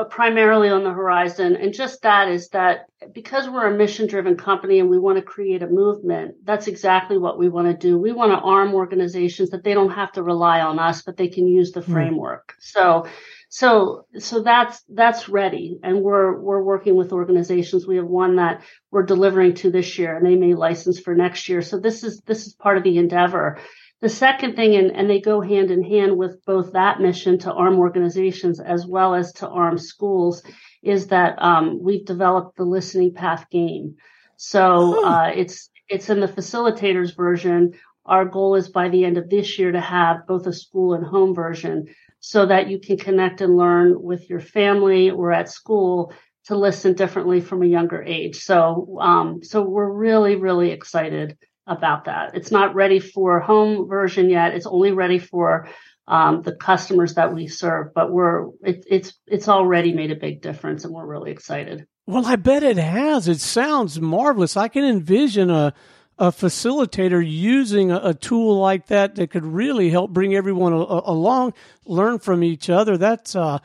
primarily 0.09 0.69
on 0.69 0.83
the 0.83 0.91
horizon. 0.91 1.55
And 1.55 1.73
just 1.73 2.01
that 2.03 2.29
is 2.29 2.49
that 2.49 2.85
because 3.13 3.49
we're 3.49 3.67
a 3.67 3.77
mission 3.77 4.07
driven 4.07 4.37
company 4.37 4.79
and 4.79 4.89
we 4.89 4.99
want 4.99 5.17
to 5.17 5.21
create 5.21 5.63
a 5.63 5.67
movement, 5.67 6.35
that's 6.43 6.67
exactly 6.67 7.17
what 7.17 7.37
we 7.37 7.49
want 7.49 7.67
to 7.67 7.73
do. 7.73 7.97
We 7.97 8.11
want 8.11 8.31
to 8.31 8.37
arm 8.37 8.73
organizations 8.73 9.49
that 9.51 9.63
they 9.63 9.73
don't 9.73 9.91
have 9.91 10.11
to 10.13 10.23
rely 10.23 10.61
on 10.61 10.79
us, 10.79 11.01
but 11.01 11.17
they 11.17 11.27
can 11.27 11.47
use 11.47 11.71
the 11.71 11.81
hmm. 11.81 11.93
framework. 11.93 12.55
Mm. 12.57 12.63
So 12.63 13.07
so, 13.51 14.05
so 14.19 14.43
that's, 14.43 14.83
that's 14.87 15.27
ready. 15.27 15.79
And 15.81 16.03
we're, 16.03 16.39
we're 16.39 16.61
working 16.61 16.95
with 16.95 17.11
organizations. 17.11 17.87
We 17.87 17.95
have 17.95 18.05
one 18.05 18.35
that 18.35 18.61
we're 18.91 19.03
delivering 19.03 19.55
to 19.55 19.71
this 19.71 19.97
year 19.97 20.15
and 20.15 20.25
they 20.25 20.35
may 20.35 20.53
license 20.53 20.99
for 20.99 21.15
next 21.15 21.49
year. 21.49 21.63
So 21.63 21.79
this 21.79 22.03
is, 22.03 22.21
this 22.21 22.45
is 22.45 22.53
part 22.53 22.77
of 22.77 22.83
the 22.83 22.99
endeavor. 22.99 23.59
The 24.01 24.09
second 24.09 24.55
thing, 24.55 24.75
and, 24.75 24.95
and 24.95 25.09
they 25.09 25.19
go 25.19 25.41
hand 25.41 25.71
in 25.71 25.83
hand 25.83 26.17
with 26.17 26.43
both 26.45 26.71
that 26.73 27.01
mission 27.01 27.37
to 27.39 27.51
arm 27.51 27.77
organizations 27.79 28.59
as 28.59 28.85
well 28.85 29.13
as 29.13 29.33
to 29.33 29.47
arm 29.49 29.77
schools, 29.77 30.41
is 30.81 31.07
that 31.07 31.35
um, 31.41 31.79
we've 31.81 32.05
developed 32.05 32.55
the 32.55 32.63
listening 32.63 33.13
path 33.13 33.49
game. 33.49 33.95
So 34.37 35.03
uh, 35.03 35.31
it's 35.35 35.69
it's 35.89 36.09
in 36.09 36.21
the 36.21 36.27
facilitators 36.27 37.15
version. 37.15 37.73
Our 38.05 38.23
goal 38.23 38.55
is 38.55 38.69
by 38.69 38.87
the 38.87 39.03
end 39.03 39.17
of 39.17 39.29
this 39.29 39.59
year 39.59 39.73
to 39.73 39.81
have 39.81 40.25
both 40.27 40.47
a 40.47 40.53
school 40.53 40.93
and 40.93 41.05
home 41.05 41.35
version 41.35 41.87
so 42.21 42.45
that 42.45 42.69
you 42.69 42.79
can 42.79 42.97
connect 42.97 43.41
and 43.41 43.57
learn 43.57 44.01
with 44.01 44.29
your 44.29 44.39
family 44.39 45.09
or 45.09 45.33
at 45.33 45.49
school 45.49 46.13
to 46.45 46.55
listen 46.55 46.93
differently 46.93 47.41
from 47.41 47.63
a 47.63 47.67
younger 47.67 48.01
age. 48.01 48.37
So, 48.37 48.97
um, 49.01 49.43
so 49.43 49.61
we're 49.61 49.91
really, 49.91 50.35
really 50.35 50.71
excited 50.71 51.37
about 51.69 52.05
that. 52.05 52.35
It's 52.35 52.51
not 52.51 52.75
ready 52.75 52.99
for 52.99 53.39
home 53.39 53.87
version 53.87 54.29
yet. 54.29 54.53
It's 54.53 54.65
only 54.65 54.91
ready 54.91 55.19
for 55.19 55.69
um, 56.07 56.41
the 56.41 56.55
customers 56.55 57.13
that 57.13 57.33
we 57.33 57.47
serve, 57.47 57.93
but 57.93 58.11
we're 58.11 58.47
it, 58.63 58.83
it's 58.89 59.13
it's 59.27 59.47
already 59.47 59.93
made 59.93 60.11
a 60.11 60.15
big 60.15 60.41
difference, 60.41 60.83
and 60.83 60.93
we're 60.93 61.05
really 61.05 61.31
excited. 61.31 61.85
Well, 62.07 62.25
I 62.25 62.35
bet 62.35 62.63
it 62.63 62.77
has. 62.77 63.27
It 63.27 63.39
sounds 63.39 64.01
marvelous. 64.01 64.57
I 64.57 64.69
can 64.69 64.83
envision 64.83 65.51
a 65.51 65.73
a 66.17 66.31
facilitator 66.31 67.23
using 67.25 67.91
a, 67.91 68.01
a, 68.03 68.13
tool 68.13 68.59
like 68.59 68.87
that 68.87 69.15
that 69.15 69.31
could 69.31 69.45
really 69.45 69.89
help 69.89 70.11
bring 70.11 70.35
everyone 70.35 70.73
a, 70.73 70.75
a, 70.75 71.13
along, 71.13 71.53
learn 71.85 72.19
from 72.19 72.43
each 72.43 72.69
other. 72.69 72.97
That's 72.97 73.37
uh, 73.37 73.59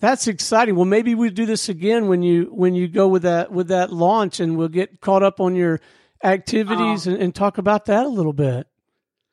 that's 0.00 0.26
exciting. 0.26 0.74
Well, 0.74 0.86
maybe 0.86 1.14
we 1.14 1.30
do 1.30 1.46
this 1.46 1.68
again 1.68 2.08
when 2.08 2.22
you 2.22 2.44
when 2.46 2.74
you 2.74 2.88
go 2.88 3.06
with 3.08 3.22
that 3.22 3.52
with 3.52 3.68
that 3.68 3.92
launch, 3.92 4.40
and 4.40 4.56
we'll 4.56 4.68
get 4.68 5.00
caught 5.00 5.22
up 5.22 5.38
on 5.38 5.54
your 5.54 5.80
activities 6.22 7.06
and, 7.06 7.16
and, 7.16 7.34
talk 7.34 7.58
about 7.58 7.86
that 7.86 8.04
a 8.04 8.08
little 8.08 8.32
bit. 8.32 8.66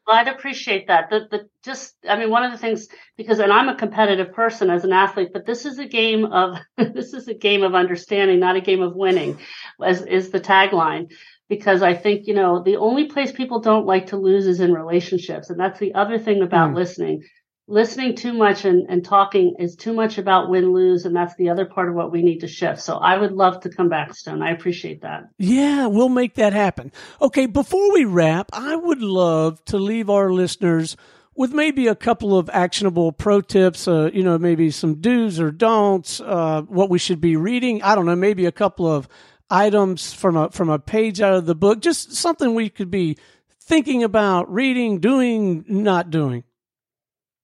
Well, 0.06 0.16
I'd 0.16 0.30
appreciate 0.30 0.88
that. 0.88 1.10
The, 1.10 1.28
the 1.30 1.50
just, 1.64 1.96
I 2.08 2.18
mean, 2.18 2.30
one 2.30 2.44
of 2.44 2.52
the 2.52 2.58
things 2.58 2.88
because, 3.18 3.40
and 3.40 3.52
I'm 3.52 3.68
a 3.68 3.76
competitive 3.76 4.32
person 4.34 4.70
as 4.70 4.86
an 4.86 4.94
athlete, 4.94 5.30
but 5.34 5.46
this 5.46 5.66
is 5.66 5.80
a 5.80 5.86
game 5.86 6.26
of 6.26 6.58
this 6.78 7.14
is 7.14 7.28
a 7.28 7.34
game 7.34 7.64
of 7.64 7.76
understanding, 7.76 8.40
not 8.40 8.56
a 8.56 8.62
game 8.62 8.82
of 8.82 8.96
winning, 8.96 9.38
as 9.84 10.02
is 10.04 10.30
the 10.30 10.40
tagline 10.40 11.12
because 11.50 11.82
I 11.82 11.94
think, 11.94 12.28
you 12.28 12.34
know, 12.34 12.62
the 12.62 12.78
only 12.78 13.06
place 13.06 13.32
people 13.32 13.60
don't 13.60 13.86
like 13.86 14.08
to 14.08 14.18
lose 14.18 14.48
is 14.48 14.60
in 14.60 14.74
relationships. 14.74 15.50
And 15.50 15.60
that's 15.60 15.80
the 15.80 15.94
other 15.94 16.20
thing 16.20 16.42
about 16.42 16.72
mm. 16.72 16.76
listening. 16.76 17.24
Listening 17.70 18.16
too 18.16 18.34
much 18.34 18.64
and, 18.64 18.86
and 18.90 19.04
talking 19.04 19.56
is 19.60 19.76
too 19.76 19.94
much 19.94 20.18
about 20.18 20.50
win 20.50 20.72
lose. 20.72 21.06
And 21.06 21.16
that's 21.16 21.36
the 21.36 21.50
other 21.50 21.66
part 21.66 21.90
of 21.90 21.96
what 21.96 22.12
we 22.12 22.22
need 22.22 22.40
to 22.40 22.48
shift. 22.48 22.82
So 22.82 22.96
I 22.96 23.18
would 23.18 23.34
love 23.34 23.60
to 23.62 23.70
come 23.70 23.90
back, 23.90 24.16
Stone. 24.16 24.42
I 24.42 24.52
appreciate 24.52 25.02
that. 25.02 25.30
Yeah, 25.38 25.88
we'll 25.88 26.08
make 26.08 26.36
that 26.36 26.54
happen. 26.54 26.94
Okay. 27.22 27.46
Before 27.46 27.92
we 27.92 28.06
wrap, 28.06 28.50
I 28.54 28.76
would 28.76 29.02
love 29.02 29.64
to 29.66 29.78
leave 29.78 30.10
our 30.10 30.32
listeners 30.32 30.96
with 31.36 31.54
maybe 31.54 31.88
a 31.88 31.96
couple 31.96 32.38
of 32.38 32.50
actionable 32.52 33.12
pro 33.12 33.42
tips, 33.42 33.88
uh, 33.88 34.10
you 34.14 34.24
know, 34.24 34.38
maybe 34.38 34.72
some 34.72 34.96
do's 34.96 35.40
or 35.40 35.52
don'ts, 35.52 36.20
uh, 36.20 36.64
what 36.64 36.90
we 36.90 36.98
should 36.98 37.22
be 37.22 37.36
reading. 37.36 37.82
I 37.84 37.96
don't 37.96 38.06
know, 38.06 38.16
maybe 38.16 38.46
a 38.46 38.52
couple 38.52 38.88
of 38.92 39.08
items 39.50 40.12
from 40.14 40.36
a 40.36 40.50
from 40.50 40.70
a 40.70 40.80
page 40.80 41.22
out 41.22 41.36
of 41.36 41.46
the 41.46 41.56
book, 41.56 41.80
just 41.80 42.14
something 42.14 42.56
we 42.56 42.70
could 42.70 42.90
be 42.90 43.18
thinking 43.62 44.04
about, 44.04 44.52
reading, 44.52 45.00
doing, 45.00 45.64
not 45.68 46.10
doing. 46.10 46.44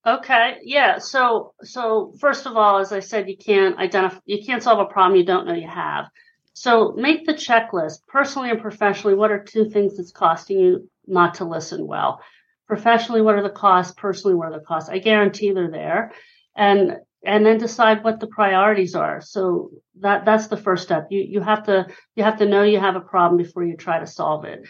Okay, 0.06 0.58
yeah. 0.62 0.98
So 0.98 1.54
so 1.62 2.12
first 2.20 2.46
of 2.46 2.56
all, 2.56 2.78
as 2.78 2.92
I 2.92 3.00
said, 3.00 3.28
you 3.28 3.36
can't 3.38 3.78
identify 3.78 4.18
you 4.26 4.44
can't 4.44 4.62
solve 4.62 4.78
a 4.78 4.92
problem 4.92 5.18
you 5.18 5.24
don't 5.24 5.46
know 5.46 5.54
you 5.54 5.68
have. 5.68 6.06
So 6.52 6.92
make 6.96 7.24
the 7.24 7.32
checklist 7.32 8.06
personally 8.06 8.50
and 8.50 8.60
professionally. 8.60 9.16
What 9.16 9.30
are 9.30 9.42
two 9.42 9.70
things 9.70 9.96
that's 9.96 10.12
costing 10.12 10.60
you 10.60 10.90
not 11.06 11.34
to 11.34 11.44
listen 11.44 11.86
well? 11.86 12.20
Professionally, 12.66 13.22
what 13.22 13.34
are 13.36 13.42
the 13.42 13.50
costs? 13.50 13.94
Personally, 13.96 14.36
what 14.36 14.48
are 14.48 14.58
the 14.58 14.64
costs? 14.64 14.90
I 14.90 14.98
guarantee 14.98 15.52
they're 15.52 15.70
there. 15.70 16.12
And 16.54 16.98
and 17.24 17.46
then 17.46 17.56
decide 17.56 18.04
what 18.04 18.20
the 18.20 18.26
priorities 18.26 18.94
are. 18.94 19.22
So 19.22 19.70
that 20.00 20.26
that's 20.26 20.48
the 20.48 20.58
first 20.58 20.82
step. 20.82 21.06
You 21.10 21.22
you 21.22 21.40
have 21.40 21.64
to 21.64 21.86
you 22.14 22.24
have 22.24 22.38
to 22.38 22.46
know 22.46 22.62
you 22.62 22.78
have 22.78 22.96
a 22.96 23.00
problem 23.00 23.38
before 23.38 23.64
you 23.64 23.76
try 23.76 24.00
to 24.00 24.06
solve 24.06 24.44
it. 24.44 24.68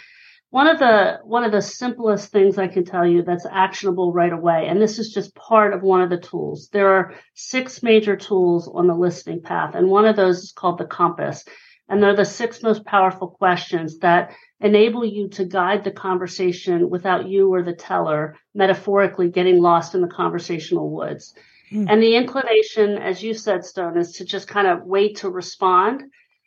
One 0.55 0.69
of 0.69 0.79
the 0.79 1.19
one 1.25 1.43
of 1.43 1.51
the 1.51 1.61
simplest 1.61 2.31
things 2.31 2.59
I 2.59 2.69
can 2.69 2.85
tell 2.85 3.05
you 3.05 3.25
that's 3.25 3.45
actionable 3.45 4.13
right 4.13 4.33
away, 4.33 4.69
and 4.69 4.81
this 4.81 5.01
is 5.01 5.13
just 5.13 5.35
part 5.35 5.75
of 5.75 5.83
one 5.83 6.01
of 6.01 6.11
the 6.11 6.17
tools. 6.17 6.69
There 6.73 6.91
are 6.95 7.13
six 7.35 7.83
major 7.83 8.15
tools 8.15 8.71
on 8.73 8.87
the 8.87 8.95
listening 8.95 9.43
path, 9.43 9.75
and 9.75 9.89
one 9.89 10.07
of 10.07 10.15
those 10.15 10.45
is 10.45 10.53
called 10.53 10.79
the 10.79 10.85
compass. 10.85 11.45
And 11.89 12.01
they're 12.01 12.15
the 12.15 12.25
six 12.25 12.63
most 12.63 12.85
powerful 12.85 13.27
questions 13.27 13.99
that 13.99 14.31
enable 14.61 15.05
you 15.05 15.29
to 15.31 15.45
guide 15.45 15.83
the 15.83 15.91
conversation 15.91 16.89
without 16.89 17.27
you 17.27 17.53
or 17.53 17.65
the 17.65 17.75
teller 17.75 18.37
metaphorically 18.55 19.31
getting 19.31 19.61
lost 19.61 19.97
in 19.97 20.03
the 20.03 20.07
conversational 20.23 20.89
woods. 20.89 21.35
Mm. 21.73 21.87
And 21.91 22.01
the 22.01 22.15
inclination, 22.15 22.97
as 22.99 23.21
you 23.25 23.35
said, 23.35 23.65
Stone, 23.65 23.99
is 23.99 24.13
to 24.19 24.25
just 24.25 24.47
kind 24.47 24.69
of 24.69 24.85
wait 24.85 25.17
to 25.17 25.31
respond. 25.31 26.05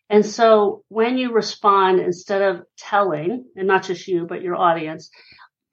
And 0.10 0.26
so 0.26 0.84
when 0.88 1.18
you 1.18 1.34
respond, 1.34 2.00
instead 2.00 2.42
of 2.42 2.64
telling, 2.78 3.46
and 3.56 3.68
not 3.68 3.84
just 3.84 4.08
you, 4.08 4.26
but 4.26 4.42
your 4.42 4.56
audience, 4.56 5.10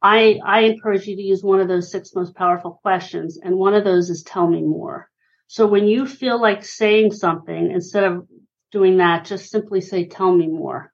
I, 0.03 0.39
I 0.45 0.61
encourage 0.61 1.07
you 1.07 1.17
to 1.17 1.23
use 1.23 1.43
one 1.43 1.61
of 1.61 1.69
those 1.69 1.91
six 1.91 2.15
most 2.15 2.35
powerful 2.35 2.79
questions. 2.83 3.39
And 3.43 3.57
one 3.57 3.75
of 3.75 3.85
those 3.85 4.11
is 4.11 4.23
tell 4.23 4.47
me 4.47 4.61
more. 4.63 5.09
So 5.47 5.67
when 5.67 5.87
you 5.87 6.07
feel 6.07 6.41
like 6.41 6.65
saying 6.65 7.13
something, 7.13 7.71
instead 7.71 8.05
of 8.05 8.27
doing 8.73 8.97
that, 8.99 9.25
just 9.25 9.51
simply 9.51 9.81
say, 9.81 10.07
tell 10.07 10.35
me 10.35 10.49
more. 10.49 10.93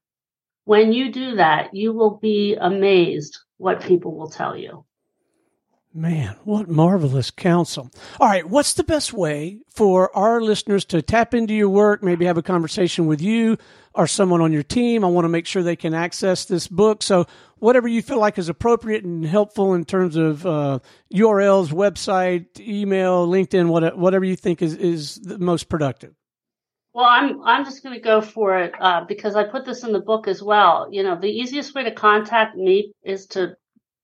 When 0.64 0.92
you 0.92 1.11
do 1.11 1.37
that, 1.37 1.74
you 1.74 1.92
will 1.92 2.18
be 2.18 2.57
amazed 2.61 3.38
what 3.57 3.83
people 3.83 4.14
will 4.14 4.31
tell 4.31 4.57
you. 4.57 4.85
Man, 5.92 6.37
what 6.44 6.68
marvelous 6.68 7.33
counsel. 7.33 7.90
All 8.20 8.29
right, 8.29 8.48
what's 8.48 8.74
the 8.74 8.85
best 8.85 9.12
way 9.12 9.59
for 9.74 10.16
our 10.16 10.40
listeners 10.40 10.85
to 10.87 11.03
tap 11.03 11.35
into 11.35 11.53
your 11.53 11.68
work, 11.68 12.00
maybe 12.00 12.26
have 12.26 12.38
a 12.38 12.42
conversation 12.42 13.07
with 13.07 13.20
you 13.20 13.59
or 13.92 14.07
someone 14.07 14.40
on 14.40 14.53
your 14.53 14.62
team? 14.62 15.05
I 15.05 15.09
want 15.09 15.24
to 15.24 15.29
make 15.29 15.46
sure 15.46 15.64
they 15.64 15.74
can 15.74 15.92
access 15.92 16.44
this 16.44 16.68
book. 16.68 17.03
So, 17.03 17.26
whatever 17.59 17.88
you 17.88 18.03
feel 18.03 18.20
like 18.20 18.38
is 18.38 18.48
appropriate 18.48 19.03
and 19.03 19.26
helpful 19.26 19.74
in 19.74 19.85
terms 19.85 20.14
of 20.14 20.46
uh, 20.46 20.79
URLs, 21.12 21.70
website, 21.70 22.61
email, 22.61 23.26
LinkedIn, 23.26 23.96
whatever 23.96 24.24
you 24.24 24.37
think 24.37 24.62
is, 24.62 24.74
is 24.74 25.16
the 25.16 25.38
most 25.38 25.68
productive. 25.68 26.14
Well, 26.92 27.07
I'm 27.07 27.42
I'm 27.42 27.64
just 27.64 27.83
going 27.83 27.96
to 27.96 28.00
go 28.00 28.20
for 28.20 28.57
it 28.59 28.74
uh, 28.81 29.05
because 29.07 29.35
I 29.35 29.42
put 29.42 29.64
this 29.64 29.83
in 29.83 29.92
the 29.92 30.00
book 30.00 30.29
as 30.29 30.40
well. 30.40 30.88
You 30.92 31.03
know, 31.03 31.18
the 31.18 31.31
easiest 31.31 31.74
way 31.74 31.83
to 31.83 31.90
contact 31.90 32.57
me 32.57 32.92
is 33.03 33.26
to 33.29 33.57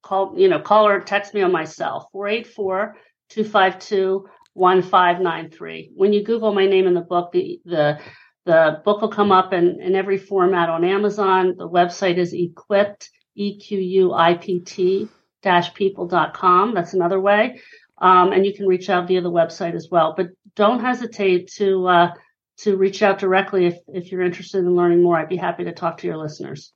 call, 0.07 0.35
you 0.37 0.49
know, 0.49 0.61
call 0.61 0.87
or 0.87 1.01
text 1.01 1.35
me 1.35 1.43
on 1.43 1.51
my 1.51 1.65
cell, 1.65 2.09
484 2.13 2.97
252 3.31 4.29
1593. 4.55 5.91
When 5.95 6.13
you 6.13 6.23
Google 6.23 6.55
my 6.55 6.67
name 6.67 6.87
in 6.87 6.95
the 6.95 7.01
book, 7.01 7.33
the, 7.33 7.61
the, 7.65 7.99
the 8.45 8.81
book 8.85 9.03
will 9.03 9.09
come 9.09 9.33
up 9.33 9.53
in, 9.53 9.81
in 9.81 9.95
every 9.97 10.17
format 10.17 10.71
on 10.71 10.85
Amazon. 10.85 11.57
The 11.59 11.69
website 11.69 12.17
is 12.17 12.33
equipped, 12.33 13.11
E 13.35 13.59
Q 13.59 13.79
U 13.79 14.15
I 14.15 14.35
P 14.35 14.61
T 14.61 15.09
dash 15.43 15.75
people.com. 15.75 16.75
That's 16.75 16.95
another 16.95 17.21
way. 17.21 17.61
Um, 17.99 18.33
and 18.33 18.47
you 18.47 18.55
can 18.55 18.67
reach 18.67 18.89
out 18.89 19.09
via 19.09 19.21
the 19.21 19.31
website 19.31 19.75
as 19.75 19.89
well. 19.91 20.15
But 20.17 20.29
don't 20.55 20.81
hesitate 20.81 21.51
to, 21.57 21.87
uh, 21.89 22.11
to 22.59 22.77
reach 22.77 23.03
out 23.03 23.19
directly 23.19 23.67
if, 23.67 23.79
if 23.89 24.11
you're 24.11 24.23
interested 24.23 24.59
in 24.59 24.77
learning 24.77 25.03
more. 25.03 25.19
I'd 25.19 25.29
be 25.29 25.37
happy 25.37 25.65
to 25.65 25.73
talk 25.73 25.99
to 25.99 26.07
your 26.07 26.17
listeners. 26.17 26.73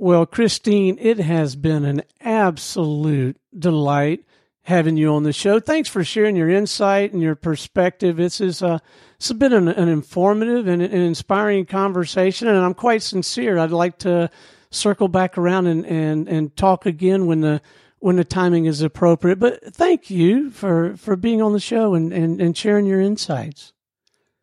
Well, 0.00 0.24
Christine, 0.24 0.96
it 0.98 1.18
has 1.18 1.56
been 1.56 1.84
an 1.84 2.00
absolute 2.22 3.36
delight 3.58 4.24
having 4.62 4.96
you 4.96 5.12
on 5.12 5.24
the 5.24 5.32
show. 5.34 5.60
Thanks 5.60 5.90
for 5.90 6.02
sharing 6.02 6.36
your 6.36 6.48
insight 6.48 7.12
and 7.12 7.20
your 7.20 7.34
perspective. 7.34 8.16
This 8.16 8.40
is 8.40 8.62
uh, 8.62 8.78
it's 9.16 9.30
been 9.30 9.52
an, 9.52 9.68
an 9.68 9.90
informative 9.90 10.68
and 10.68 10.80
an 10.80 10.90
inspiring 10.90 11.66
conversation, 11.66 12.48
and 12.48 12.56
I'm 12.56 12.72
quite 12.72 13.02
sincere. 13.02 13.58
I'd 13.58 13.72
like 13.72 13.98
to 13.98 14.30
circle 14.70 15.08
back 15.08 15.36
around 15.36 15.66
and, 15.66 15.84
and, 15.84 16.26
and 16.30 16.56
talk 16.56 16.86
again 16.86 17.26
when 17.26 17.42
the 17.42 17.60
when 17.98 18.16
the 18.16 18.24
timing 18.24 18.64
is 18.64 18.80
appropriate. 18.80 19.38
But 19.38 19.74
thank 19.74 20.08
you 20.08 20.48
for, 20.48 20.96
for 20.96 21.14
being 21.14 21.42
on 21.42 21.52
the 21.52 21.60
show 21.60 21.92
and, 21.94 22.10
and, 22.10 22.40
and 22.40 22.56
sharing 22.56 22.86
your 22.86 23.02
insights. 23.02 23.74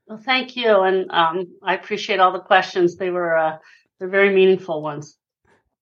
Well, 0.05 0.19
thank 0.19 0.55
you, 0.55 0.81
and 0.81 1.09
um, 1.09 1.47
I 1.63 1.73
appreciate 1.73 2.19
all 2.19 2.31
the 2.31 2.41
questions. 2.41 2.97
They 2.97 3.09
were 3.09 3.35
uh, 3.35 3.57
they're 3.97 4.07
very 4.07 4.35
meaningful 4.35 4.83
ones. 4.83 5.17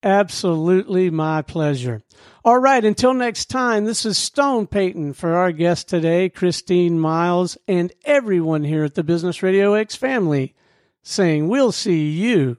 Absolutely 0.02 1.10
my 1.10 1.42
pleasure. 1.42 2.02
All 2.44 2.58
right, 2.58 2.84
until 2.84 3.14
next 3.14 3.46
time, 3.46 3.84
this 3.84 4.04
is 4.04 4.18
Stone 4.18 4.66
Payton 4.66 5.14
for 5.14 5.34
our 5.34 5.52
guest 5.52 5.88
today, 5.88 6.28
Christine 6.28 6.98
Miles, 6.98 7.56
and 7.66 7.92
everyone 8.04 8.64
here 8.64 8.84
at 8.84 8.94
the 8.94 9.02
Business 9.02 9.42
Radio 9.42 9.74
X 9.74 9.96
family 9.96 10.54
saying 11.02 11.48
we'll 11.48 11.72
see 11.72 12.10
you 12.10 12.56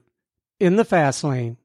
in 0.58 0.76
the 0.76 0.84
fast 0.84 1.22
lane. 1.22 1.57